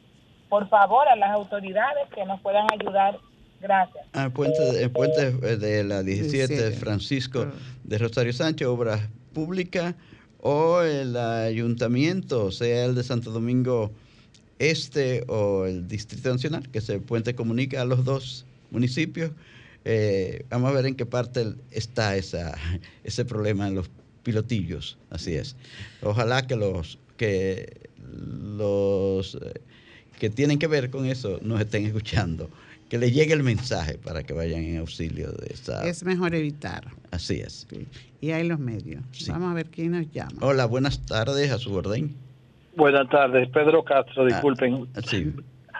[0.49, 3.17] por favor, a las autoridades que nos puedan ayudar,
[3.61, 4.05] gracias.
[4.11, 6.71] Ah, puente, el puente de la 17, 17.
[6.77, 7.45] Francisco
[7.85, 9.95] de Rosario Sánchez, Obras Públicas,
[10.41, 13.91] o el ayuntamiento, sea el de Santo Domingo
[14.59, 19.31] Este o el Distrito Nacional, que ese puente comunica a los dos municipios.
[19.85, 22.55] Eh, vamos a ver en qué parte está esa,
[23.03, 23.89] ese problema en los
[24.23, 25.55] pilotillos, así es.
[26.01, 29.61] Ojalá que los que los eh,
[30.19, 32.49] que tienen que ver con eso nos estén escuchando,
[32.89, 35.87] que les llegue el mensaje para que vayan en auxilio de esa.
[35.87, 36.89] Es mejor evitar.
[37.09, 37.65] Así es.
[37.69, 37.87] Sí.
[38.19, 39.03] Y hay los medios.
[39.11, 39.31] Sí.
[39.31, 40.33] Vamos a ver quién nos llama.
[40.41, 42.15] Hola, buenas tardes, a su orden.
[42.75, 44.87] Buenas tardes, Pedro Castro, disculpen.
[44.95, 45.33] Ah, sí.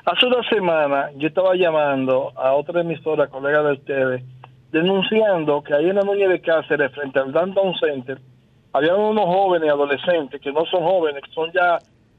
[0.06, 4.24] Hace una semana yo estaba llamando a otra emisora, colega de ustedes,
[4.72, 8.20] denunciando que ahí en la Núñez de Cáceres, frente al Downtown Center,
[8.74, 11.78] había unos jóvenes adolescentes que no son jóvenes, que son ya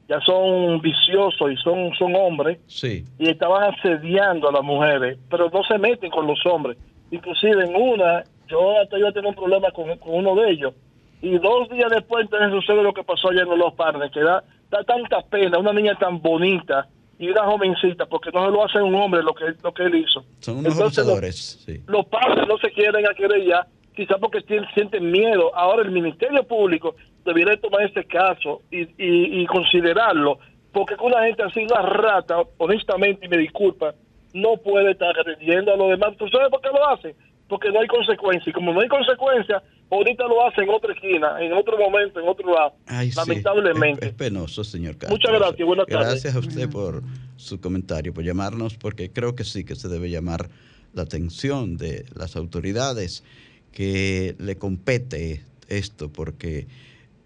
[0.09, 3.05] ya son viciosos y son son hombres Sí.
[3.19, 6.77] y estaban asediando a las mujeres, pero no se meten con los hombres.
[7.11, 10.75] Inclusive en una, yo hasta iba a tener un problema con, con uno de ellos.
[11.23, 14.43] Y dos días después entonces sucede lo que pasó ayer en los parnes, que da,
[14.71, 16.89] da tanta pena, una niña tan bonita
[17.23, 19.95] y una jovencita, porque no se lo hace un hombre lo que, lo que él
[19.95, 20.25] hizo.
[20.41, 21.37] Son unos Entonces, abusadores.
[21.65, 21.81] Sí.
[21.87, 24.41] los padres no se quieren a querer ya, quizás porque
[24.75, 25.55] sienten miedo.
[25.55, 30.39] Ahora el Ministerio Público debería tomar este caso y, y, y considerarlo,
[30.73, 33.95] porque con una gente así, una rata, honestamente, y me disculpa,
[34.35, 36.17] no puede estar agrediendo a los demás.
[36.17, 37.15] ¿Tú sabes por qué lo hacen?
[37.53, 38.49] Porque no hay consecuencia.
[38.49, 42.27] Y como no hay consecuencia, ahorita lo hacen en otra esquina, en otro momento, en
[42.27, 42.73] otro lado.
[42.87, 43.17] Ay, sí.
[43.19, 44.07] Lamentablemente.
[44.07, 45.11] Es, es penoso, señor Castro.
[45.19, 46.09] Muchas gracias, buenas tardes.
[46.09, 47.03] Gracias a usted por
[47.37, 50.49] su comentario, por llamarnos, porque creo que sí que se debe llamar
[50.95, 53.23] la atención de las autoridades
[53.71, 56.67] que le compete esto, porque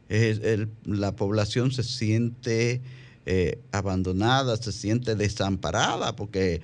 [0.09, 2.81] es el- la población se siente
[3.27, 6.62] eh, abandonada, se siente desamparada, porque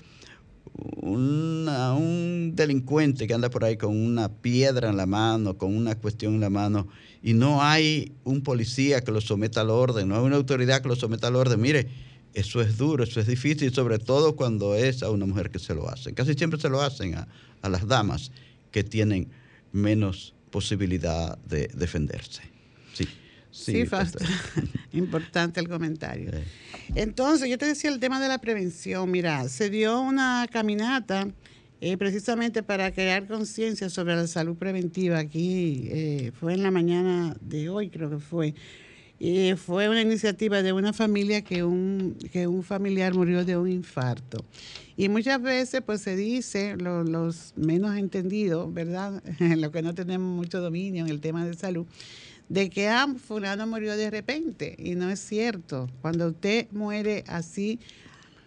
[0.74, 5.94] una- un delincuente que anda por ahí con una piedra en la mano, con una
[5.96, 6.88] cuestión en la mano,
[7.22, 10.88] y no hay un policía que lo someta al orden, no hay una autoridad que
[10.88, 11.88] lo someta al orden, mire,
[12.34, 15.74] eso es duro, eso es difícil, sobre todo cuando es a una mujer que se
[15.74, 16.14] lo hacen.
[16.14, 17.28] Casi siempre se lo hacen a,
[17.60, 18.30] a las damas
[18.70, 19.28] que tienen
[19.72, 22.42] menos posibilidad de defenderse.
[22.94, 23.06] Sí,
[23.52, 24.18] Sí, Fausto.
[24.92, 26.30] Importante el comentario.
[26.94, 29.10] Entonces, yo te decía el tema de la prevención.
[29.10, 31.28] Mira, se dio una caminata
[31.80, 35.18] eh, precisamente para crear conciencia sobre la salud preventiva.
[35.18, 38.54] Aquí eh, fue en la mañana de hoy, creo que fue.
[39.56, 44.44] Fue una iniciativa de una familia que un, que un familiar murió de un infarto.
[44.96, 49.22] Y muchas veces pues se dice, lo- los menos entendidos, ¿verdad?
[49.38, 51.86] los que no tenemos mucho dominio en el tema de salud,
[52.52, 54.76] de que ah, fulano murió de repente.
[54.78, 55.88] Y no es cierto.
[56.02, 57.80] Cuando usted muere así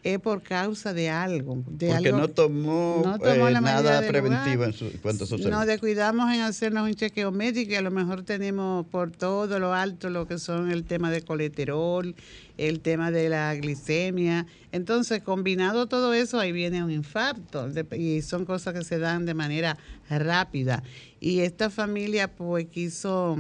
[0.03, 1.63] es por causa de algo.
[1.67, 5.39] De porque algo no tomó, no tomó eh, nada preventivo en su, cuanto a su
[5.39, 5.49] salud.
[5.49, 9.73] Nos descuidamos en hacernos un chequeo médico y a lo mejor tenemos por todo lo
[9.73, 12.13] alto lo que son el tema de colesterol,
[12.57, 14.45] el tema de la glicemia.
[14.71, 17.69] Entonces, combinado todo eso, ahí viene un infarto.
[17.97, 19.77] Y son cosas que se dan de manera
[20.09, 20.83] rápida.
[21.19, 23.37] Y esta familia pues quiso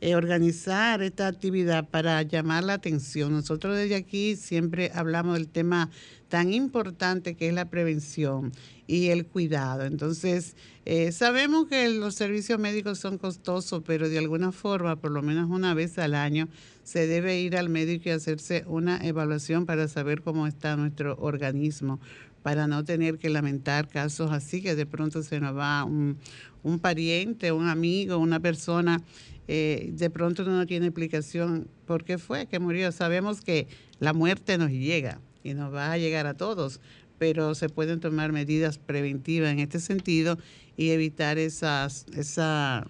[0.00, 3.32] eh, organizar esta actividad para llamar la atención.
[3.32, 5.90] Nosotros desde aquí siempre hablamos del tema
[6.34, 8.50] tan importante que es la prevención
[8.88, 9.84] y el cuidado.
[9.84, 15.22] Entonces, eh, sabemos que los servicios médicos son costosos, pero de alguna forma, por lo
[15.22, 16.48] menos una vez al año,
[16.82, 22.00] se debe ir al médico y hacerse una evaluación para saber cómo está nuestro organismo,
[22.42, 26.18] para no tener que lamentar casos así, que de pronto se nos va un,
[26.80, 29.00] pariente, un amigo, una persona
[29.46, 32.90] eh, de pronto no tiene explicación por qué fue que murió.
[32.90, 33.68] Sabemos que
[34.00, 36.80] la muerte nos llega y nos va a llegar a todos,
[37.18, 40.36] pero se pueden tomar medidas preventivas en este sentido
[40.76, 42.84] y evitar esas, esa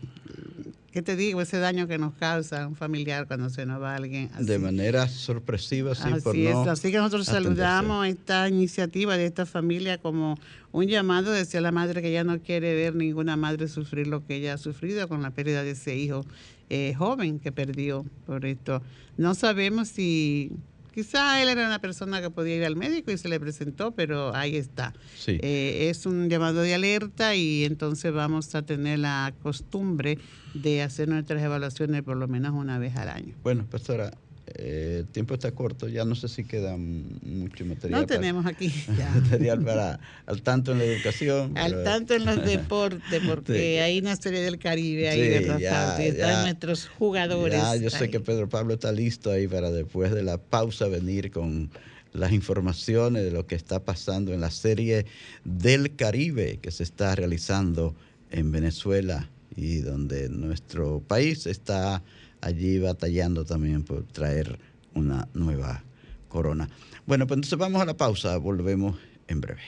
[0.94, 1.40] ¿qué te digo?
[1.40, 4.44] Ese daño que nos causa un familiar cuando se nos va alguien así.
[4.44, 6.54] De manera sorpresiva, sí, así por es.
[6.54, 7.56] no Así que nosotros atenderse.
[7.56, 10.38] saludamos esta iniciativa de esta familia como
[10.70, 14.36] un llamado, decía la madre que ya no quiere ver ninguna madre sufrir lo que
[14.36, 16.24] ella ha sufrido con la pérdida de ese hijo
[16.70, 18.80] eh, joven que perdió por esto.
[19.16, 20.52] No sabemos si
[20.94, 24.34] quizá él era una persona que podía ir al médico y se le presentó, pero
[24.34, 24.94] ahí está.
[25.18, 25.38] Sí.
[25.42, 30.18] Eh, es un llamado de alerta y entonces vamos a tener la costumbre
[30.54, 33.34] de hacer nuestras evaluaciones por lo menos una vez al año.
[33.42, 34.12] Bueno, pastora,
[34.46, 38.00] eh, el tiempo está corto, ya no sé si queda mucho material.
[38.02, 38.68] No para- tenemos aquí
[38.98, 39.10] ya.
[39.10, 41.56] material para al tanto en la educación.
[41.56, 43.78] Al pero- tanto en los deportes, porque Sí.
[43.80, 45.58] hay una serie del Caribe ahí, Sí, ¿verdad?
[45.58, 46.02] ya?
[46.04, 46.42] Están ya.
[46.42, 47.58] nuestros jugadores.
[47.60, 51.30] Ya, yo sé que Pedro Pablo está listo ahí para después de la pausa venir
[51.30, 51.70] con
[52.12, 55.06] las informaciones de lo que está pasando en la serie
[55.44, 57.94] del Caribe que se está realizando
[58.30, 62.02] en Venezuela y donde nuestro país está
[62.44, 64.58] allí batallando también por traer
[64.94, 65.82] una nueva
[66.28, 66.68] corona.
[67.06, 68.96] Bueno, pues entonces vamos a la pausa, volvemos
[69.28, 69.62] en breve.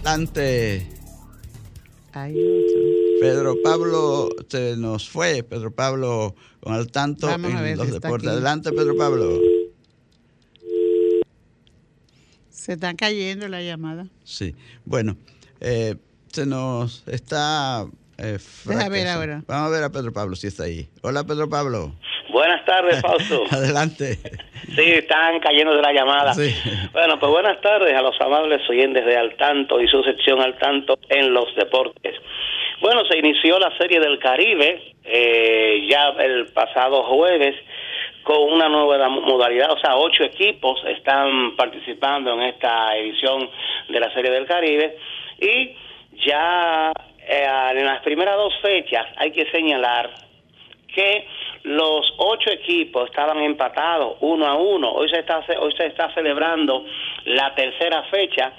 [0.00, 0.86] Adelante.
[3.20, 8.30] Pedro Pablo se nos fue, Pedro Pablo con al tanto Vamos en los si deportes.
[8.30, 9.38] Adelante, Pedro Pablo.
[12.48, 14.08] Se está cayendo la llamada.
[14.24, 14.54] Sí,
[14.84, 15.16] bueno,
[15.60, 15.96] eh,
[16.32, 17.86] se nos está...
[18.20, 19.10] eh, Deja ver fracasando.
[19.12, 19.42] ahora.
[19.46, 20.88] Vamos a ver a Pedro Pablo si está ahí.
[21.02, 21.92] Hola, Pedro Pablo.
[22.30, 23.44] Buenas tardes, Fausto.
[23.50, 24.18] Adelante.
[24.74, 26.32] Sí, están cayendo de la llamada.
[26.34, 26.54] Sí.
[26.92, 30.56] Bueno, pues buenas tardes a los amables oyentes de Al Tanto y su sección Al
[30.58, 32.14] Tanto en los deportes.
[32.80, 37.54] Bueno, se inició la Serie del Caribe eh, ya el pasado jueves
[38.22, 43.50] con una nueva modalidad, o sea, ocho equipos están participando en esta edición
[43.88, 44.96] de la Serie del Caribe
[45.40, 45.74] y
[46.26, 46.92] ya
[47.26, 47.46] eh,
[47.76, 50.10] en las primeras dos fechas hay que señalar
[50.94, 51.26] que
[51.62, 54.90] los ocho equipos estaban empatados uno a uno.
[54.92, 56.84] Hoy se está hoy se está celebrando
[57.26, 58.52] la tercera fecha.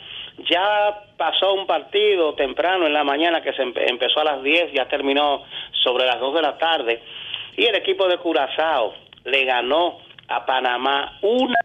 [0.49, 4.72] Ya pasó un partido temprano en la mañana que se empe- empezó a las 10,
[4.74, 5.43] ya terminó
[5.84, 7.01] sobre las 2 de la tarde
[7.57, 8.93] y el equipo de Curazao
[9.26, 9.99] le ganó
[10.30, 11.59] a Panamá una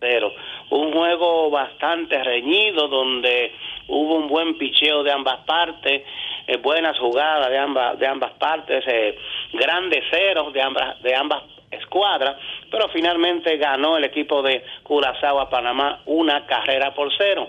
[0.00, 0.32] cero.
[0.70, 3.52] Un juego bastante reñido donde
[3.88, 6.02] hubo un buen picheo de ambas partes,
[6.46, 9.16] eh, buenas jugadas de ambas de ambas partes, eh,
[9.52, 12.36] grandes ceros de ambas de ambas escuadras,
[12.70, 17.48] pero finalmente ganó el equipo de Curazao a Panamá una carrera por cero.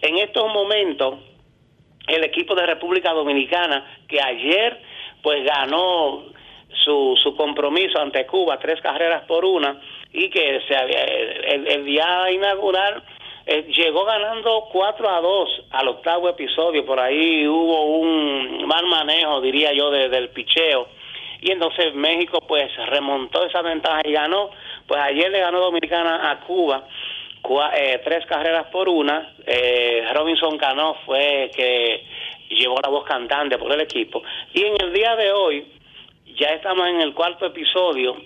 [0.00, 1.16] En estos momentos
[2.06, 4.80] el equipo de República Dominicana que ayer
[5.22, 6.24] pues ganó
[6.84, 9.78] su, su compromiso ante Cuba tres carreras por una
[10.12, 13.02] y que se había- el, el día inaugural
[13.50, 19.40] eh, llegó ganando 4 a 2 al octavo episodio por ahí hubo un mal manejo
[19.40, 20.88] diría yo de- del picheo
[21.40, 24.50] y entonces México pues remontó esa ventaja y ganó
[24.86, 26.84] pues ayer le ganó Dominicana a Cuba
[27.76, 29.34] eh, tres carreras por una.
[29.46, 32.04] Eh, Robinson Cano fue que
[32.50, 34.22] llevó la voz cantante por el equipo.
[34.52, 35.66] Y en el día de hoy,
[36.38, 38.16] ya estamos en el cuarto episodio.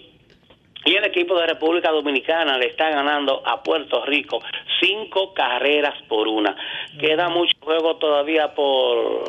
[0.85, 4.41] Y el equipo de República Dominicana le está ganando a Puerto Rico
[4.81, 6.57] cinco carreras por una.
[6.99, 9.25] Queda mucho juego todavía por,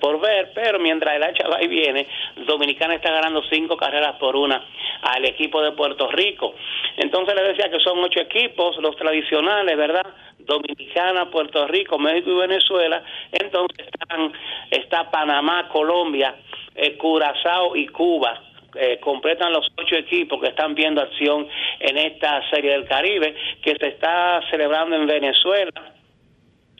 [0.00, 2.06] por ver, pero mientras el hacha va y viene,
[2.46, 4.64] Dominicana está ganando cinco carreras por una
[5.02, 6.54] al equipo de Puerto Rico.
[6.96, 10.06] Entonces le decía que son ocho equipos, los tradicionales, ¿verdad?
[10.38, 13.02] Dominicana, Puerto Rico, México y Venezuela.
[13.32, 14.32] Entonces están,
[14.70, 16.36] está Panamá, Colombia,
[16.74, 18.45] eh, Curazao y Cuba.
[18.78, 21.48] Eh, completan los ocho equipos que están viendo acción
[21.80, 25.72] en esta serie del Caribe que se está celebrando en Venezuela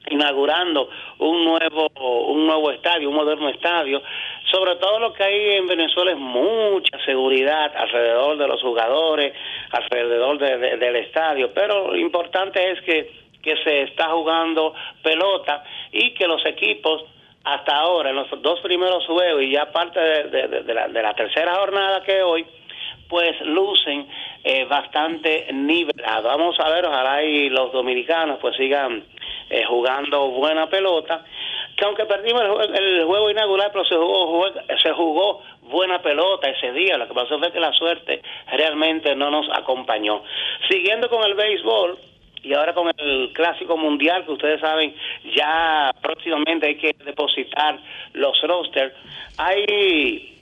[0.09, 0.89] inaugurando
[1.19, 1.89] un nuevo
[2.29, 4.01] un nuevo estadio, un moderno estadio.
[4.53, 9.33] Sobre todo lo que hay en Venezuela es mucha seguridad alrededor de los jugadores,
[9.73, 13.11] alrededor de- de- del estadio, pero lo importante es que,
[13.43, 17.05] que se está jugando pelota y que los equipos
[17.47, 22.03] hasta ahora, en los dos primeros juegos y ya parte de, de- la, tercera jornada
[22.03, 22.45] que hoy,
[23.09, 24.09] pues lucen
[24.43, 26.25] eh, bastante nivelados.
[26.25, 29.05] Vamos a ver, ojalá y los dominicanos pues sigan
[29.49, 31.25] eh, jugando buena pelota,
[31.77, 34.49] que aunque perdimos el, jue- el juego inaugural, pero se jugó,
[34.83, 39.31] se jugó buena pelota ese día, lo que pasó fue que la suerte realmente no
[39.31, 40.23] nos acompañó.
[40.69, 41.97] Siguiendo con el béisbol,
[42.47, 44.95] y ahora con el clásico mundial que ustedes saben
[45.35, 47.79] ya próximamente hay que depositar
[48.15, 48.95] los rosters
[49.37, 50.33] hay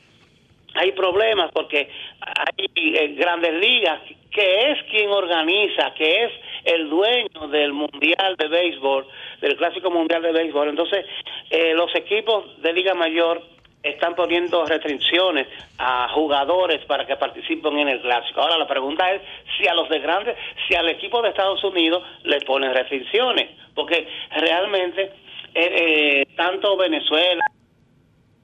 [0.74, 1.88] hay problemas porque
[2.20, 4.00] hay eh, grandes ligas
[4.34, 6.32] que es quien organiza, que es
[6.64, 9.06] el dueño del Mundial de Béisbol,
[9.40, 10.70] del Clásico Mundial de Béisbol.
[10.70, 11.06] Entonces,
[11.50, 13.53] eh, los equipos de Liga Mayor
[13.84, 15.46] están poniendo restricciones
[15.78, 18.40] a jugadores para que participen en el clásico.
[18.40, 19.20] Ahora la pregunta es
[19.56, 24.08] si a los de grandes, si al equipo de Estados Unidos le ponen restricciones, porque
[24.30, 25.02] realmente
[25.54, 27.44] eh, eh, tanto Venezuela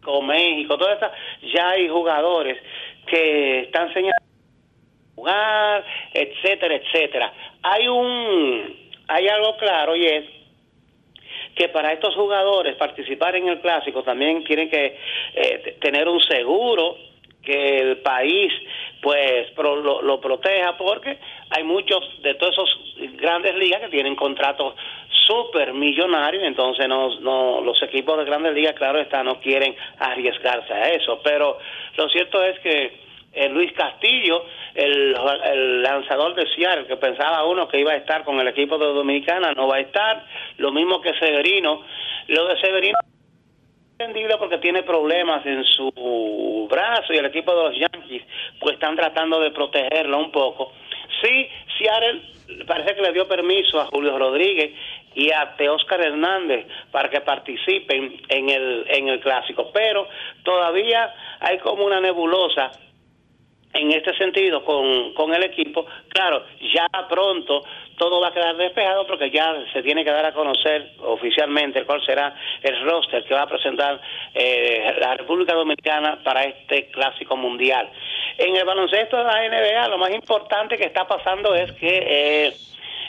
[0.04, 1.12] como México, todas estas,
[1.54, 2.58] ya hay jugadores
[3.06, 4.26] que están señalando
[5.14, 7.32] jugar, etcétera, etcétera.
[7.62, 10.39] Hay un, hay algo claro y es
[11.54, 14.96] que para estos jugadores participar en el clásico también tienen que
[15.34, 16.96] eh, tener un seguro
[17.42, 18.52] que el país
[19.02, 21.18] pues lo, lo, proteja porque
[21.50, 22.78] hay muchos de todos esos
[23.16, 24.74] grandes ligas que tienen contratos
[25.26, 30.72] súper millonarios entonces no, no los equipos de grandes ligas claro está no quieren arriesgarse
[30.72, 31.58] a eso pero
[31.96, 35.12] lo cierto es que eh, Luis Castillo, el,
[35.82, 39.52] lanzador de Seattle, que pensaba uno que iba a estar con el equipo de Dominicana,
[39.52, 40.24] no va a estar.
[40.58, 41.82] Lo mismo que Severino.
[42.28, 42.98] Lo de Severino
[43.98, 48.22] entendible porque tiene problemas en su brazo y el equipo de los Yankees
[48.58, 50.72] pues están tratando de protegerlo un poco.
[51.22, 52.22] Sí, Seattle
[52.66, 54.72] parece que le dio permiso a Julio Rodríguez
[55.14, 60.08] y a Teóscar Hernández para que participen en el en el clásico, pero
[60.44, 62.70] todavía hay como una nebulosa
[63.72, 65.86] en este sentido con, con el equipo.
[66.08, 66.44] Claro,
[66.74, 67.62] ya pronto
[67.96, 72.04] todo va a quedar despejado porque ya se tiene que dar a conocer oficialmente cuál
[72.04, 74.00] será el roster que va a presentar
[74.34, 77.90] eh, la República Dominicana para este clásico mundial.
[78.38, 82.54] En el baloncesto de la NBA, lo más importante que está pasando es que eh,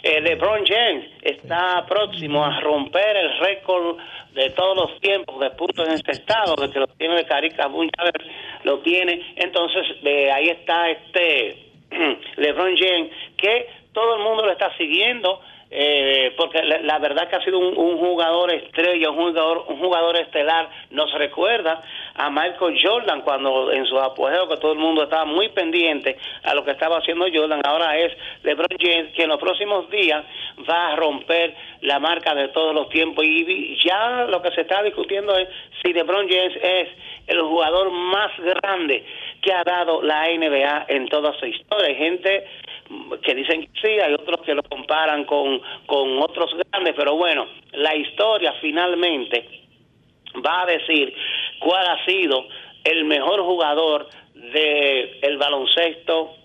[0.04, 3.97] eh, LeBron James está próximo a romper el récord
[4.34, 7.70] de todos los tiempos de puntos en este estado, que lo tiene de Carica
[8.64, 9.34] lo tiene.
[9.36, 11.58] Entonces, de ahí está este
[12.38, 15.41] LeBron James, que todo el mundo lo está siguiendo
[15.74, 20.69] eh, porque la, verdad que ha sido un, jugador estrella, un jugador, un jugador estelar.
[20.89, 21.82] Nos recuerda
[22.13, 26.53] a Michael Jordan cuando en su apogeo que todo el mundo estaba muy pendiente a
[26.53, 27.61] lo que estaba haciendo Jordan.
[27.63, 28.11] Ahora es
[28.43, 30.26] LeBron James que en los próximos días
[30.69, 34.84] va a romper la marca de todos los tiempos y ya lo que se está
[34.84, 35.47] discutiendo es
[35.82, 36.89] si LeBron James es
[37.28, 39.05] el jugador más grande
[39.41, 41.88] que ha dado la NBA en toda su historia.
[41.88, 42.45] Hay gente
[43.23, 47.47] que dicen que sí, hay otros que lo comparan con, con otros grandes, pero bueno,
[47.73, 49.45] la historia finalmente
[50.45, 51.13] va a decir
[51.59, 52.45] cuál ha sido
[52.83, 56.35] el mejor jugador de el baloncesto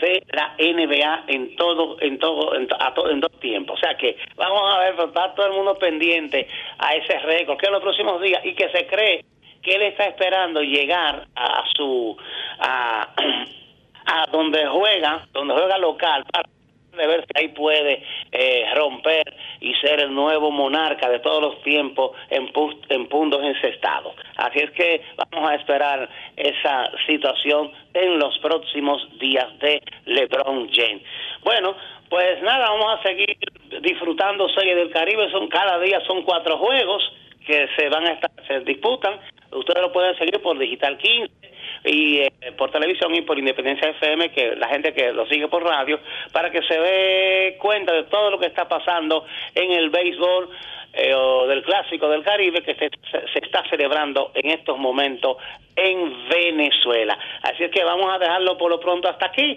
[0.00, 2.68] de la NBA en todo en todo en,
[3.10, 3.78] en dos tiempos.
[3.78, 6.46] O sea que vamos a ver, está todo el mundo pendiente
[6.78, 9.24] a ese récord que en los próximos días y que se cree
[9.62, 12.16] que él está esperando llegar a su
[12.60, 13.14] a,
[14.06, 16.48] a donde juega, donde juega local, para
[16.92, 22.12] ver si ahí puede eh, romper y ser el nuevo monarca de todos los tiempos
[22.30, 22.50] en,
[22.88, 24.14] en puntos encestados.
[24.36, 31.02] Así es que vamos a esperar esa situación en los próximos días de LeBron James.
[31.42, 31.76] Bueno,
[32.08, 33.36] pues nada, vamos a seguir
[33.82, 35.30] disfrutando Serie del Caribe.
[35.30, 37.12] Son cada día son cuatro juegos
[37.46, 39.18] que se van a estar, se disputan.
[39.52, 41.39] Ustedes lo pueden seguir por Digital 15
[41.84, 45.62] y eh, por televisión y por Independencia FM, que la gente que lo sigue por
[45.62, 45.98] radio,
[46.32, 49.24] para que se dé cuenta de todo lo que está pasando
[49.54, 50.50] en el béisbol
[50.92, 51.14] eh,
[51.46, 52.90] del clásico del Caribe que se,
[53.32, 55.36] se, está celebrando en estos momentos
[55.76, 57.16] en Venezuela.
[57.42, 59.56] Así es que vamos a dejarlo por lo pronto hasta aquí.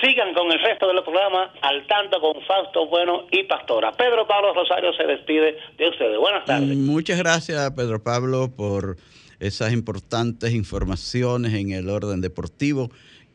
[0.00, 3.90] Sigan con el resto de los programas al tanto con Fausto Bueno y Pastora.
[3.90, 6.16] Pedro Pablo Rosario se despide de ustedes.
[6.16, 6.76] Buenas tardes.
[6.76, 8.98] Muchas gracias, Pedro Pablo, por
[9.40, 12.90] esas importantes informaciones en el orden deportivo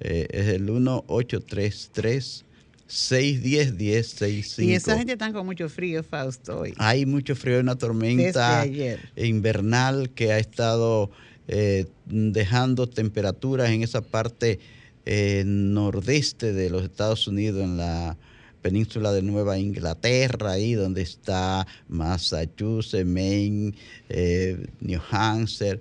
[0.00, 2.44] eh, es el 1-833.
[2.86, 4.62] 610-1065.
[4.62, 6.74] Y esa gente está con mucho frío, Fausto, hoy.
[6.76, 9.00] Hay mucho frío, una tormenta ayer.
[9.16, 11.10] invernal que ha estado
[11.48, 14.60] eh, dejando temperaturas en esa parte
[15.06, 18.16] eh, nordeste de los Estados Unidos, en la
[18.62, 23.74] península de Nueva Inglaterra, ahí donde está Massachusetts, Maine,
[24.08, 25.80] eh, New Hampshire.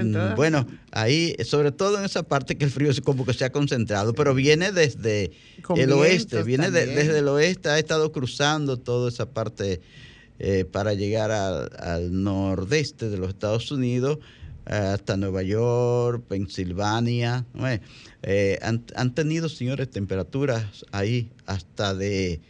[0.00, 3.44] En Mm, Bueno, ahí, sobre todo en esa parte que el frío como que se
[3.44, 5.30] ha concentrado, pero viene desde
[5.62, 9.80] Con el oeste, viene de- desde el oeste, ha estado cruzando toda esa parte
[10.40, 14.18] eh, para llegar al, al nordeste de los Estados Unidos,
[14.66, 17.46] hasta Nueva York, Pensilvania.
[17.54, 17.80] ¿no es?
[18.22, 22.40] Eh, han, han tenido, señores, temperaturas ahí hasta de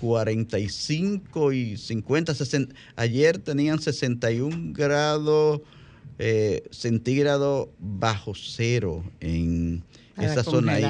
[0.00, 2.74] 45 y 50, 60.
[2.96, 5.62] Ayer tenían 61 grados
[6.18, 9.82] eh, centígrados bajo cero en
[10.14, 10.84] Para esa zona ahí.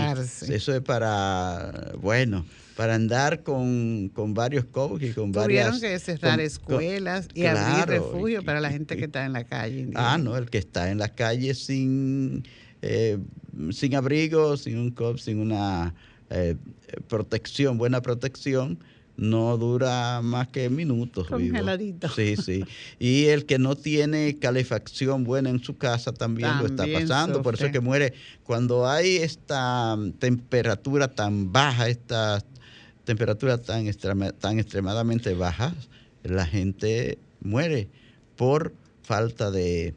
[0.48, 2.44] Eso es para, bueno,
[2.82, 5.80] para andar con, con varios coaches y con Tuvieron varias...
[5.80, 9.32] que cerrar con- escuelas y claro, abrir refugio y- para la gente que está en
[9.32, 9.88] la calle.
[9.94, 12.42] Ah, no, el que está en la calle sin,
[12.80, 13.18] eh,
[13.70, 15.94] sin abrigo, sin un COP, sin una
[16.30, 16.56] eh,
[17.06, 18.80] protección, buena protección,
[19.16, 21.28] no dura más que minutos.
[21.28, 21.50] vivo.
[21.50, 22.08] Congeladito.
[22.08, 22.64] Sí, sí.
[22.98, 27.42] Y el que no tiene calefacción buena en su casa también, lo está pasando.
[27.42, 28.14] Por eso es que muere.
[28.42, 32.42] Cuando hay esta temperatura tan baja, esta
[33.04, 35.74] temperatura tan, extrema- tan extremadamente bajas,
[36.22, 37.88] la gente muere
[38.36, 38.72] por
[39.02, 39.94] falta de,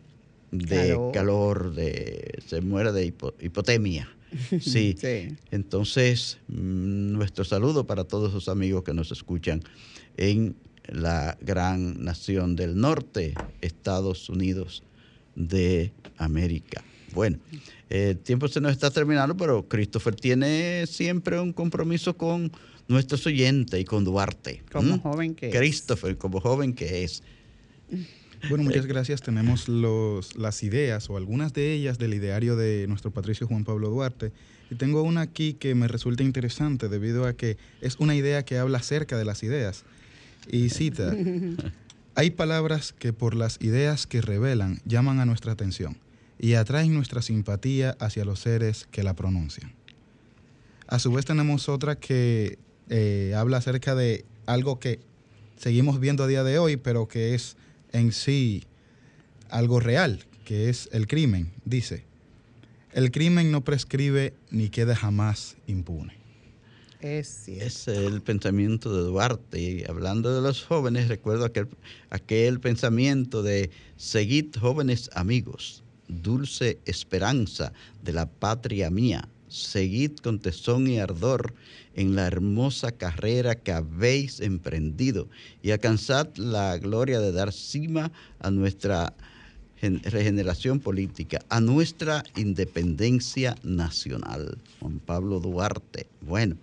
[0.51, 1.11] de Calor.
[1.13, 4.09] calor, de, se muere de hipo- hipotemia.
[4.59, 4.95] Sí.
[4.99, 5.35] Sí.
[5.51, 9.61] Entonces, mm, nuestro saludo para todos los amigos que nos escuchan
[10.17, 10.55] en
[10.87, 14.83] la gran nación del norte, Estados Unidos
[15.35, 16.83] de América.
[17.13, 17.37] Bueno,
[17.89, 22.51] eh, el tiempo se nos está terminando, pero Christopher tiene siempre un compromiso con
[22.87, 24.63] nuestros oyentes y con Duarte.
[24.71, 25.55] Como joven que es.
[25.55, 27.23] Christopher, como joven que es.
[28.49, 29.21] Bueno, muchas gracias.
[29.21, 33.89] Tenemos los, las ideas o algunas de ellas del ideario de nuestro patricio Juan Pablo
[33.89, 34.31] Duarte.
[34.69, 38.57] Y tengo una aquí que me resulta interesante debido a que es una idea que
[38.57, 39.83] habla acerca de las ideas.
[40.51, 41.15] Y cita,
[42.15, 45.97] hay palabras que por las ideas que revelan llaman a nuestra atención
[46.37, 49.73] y atraen nuestra simpatía hacia los seres que la pronuncian.
[50.87, 52.59] A su vez tenemos otra que
[52.89, 54.99] eh, habla acerca de algo que
[55.57, 57.57] seguimos viendo a día de hoy, pero que es
[57.91, 58.63] en sí
[59.49, 61.51] algo real, que es el crimen.
[61.65, 62.03] Dice,
[62.93, 66.13] el crimen no prescribe ni queda jamás impune.
[67.01, 67.47] Es.
[67.47, 69.61] Es el pensamiento de Duarte.
[69.61, 71.67] Y hablando de los jóvenes, recuerdo aquel,
[72.09, 79.27] aquel pensamiento de seguid jóvenes amigos, dulce esperanza de la patria mía.
[79.55, 81.53] Seguid con tesón y ardor
[81.93, 85.29] en la hermosa carrera que habéis emprendido
[85.63, 89.13] y alcanzad la gloria de dar cima a nuestra
[89.77, 94.57] gen- regeneración política, a nuestra independencia nacional.
[94.81, 96.07] Juan Pablo Duarte.
[96.19, 96.57] Bueno,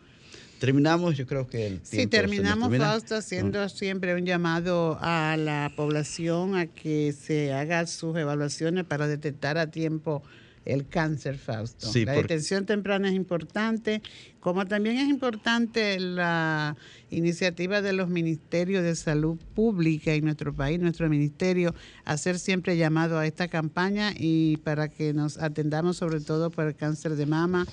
[0.60, 2.84] terminamos, yo creo que el Sí, tiempo nos terminamos, termina.
[2.90, 9.06] Fausto, haciendo siempre un llamado a la población a que se haga sus evaluaciones para
[9.06, 10.22] detectar a tiempo
[10.64, 11.86] el cáncer, Fausto.
[11.86, 14.00] Sí, la porque- detención temprana es importante,
[14.40, 16.76] como también es importante la
[17.10, 23.18] iniciativa de los ministerios de salud pública en nuestro país, nuestro ministerio, hacer siempre llamado
[23.18, 27.66] a esta campaña y para que nos atendamos sobre todo por el cáncer de mama,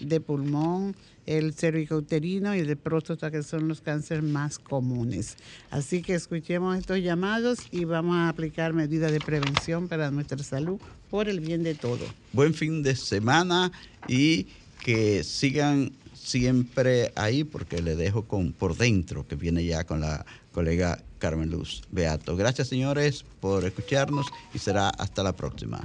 [0.00, 0.94] de pulmón,
[1.26, 5.36] el cervicouterino y el de próstata, que son los cánceres más comunes.
[5.70, 10.80] Así que escuchemos estos llamados y vamos a aplicar medidas de prevención para nuestra salud
[11.10, 12.08] por el bien de todos.
[12.32, 13.72] Buen fin de semana
[14.08, 14.46] y
[14.84, 20.24] que sigan siempre ahí porque le dejo con por dentro que viene ya con la
[20.52, 22.36] colega Carmen Luz Beato.
[22.36, 25.84] Gracias señores por escucharnos y será hasta la próxima.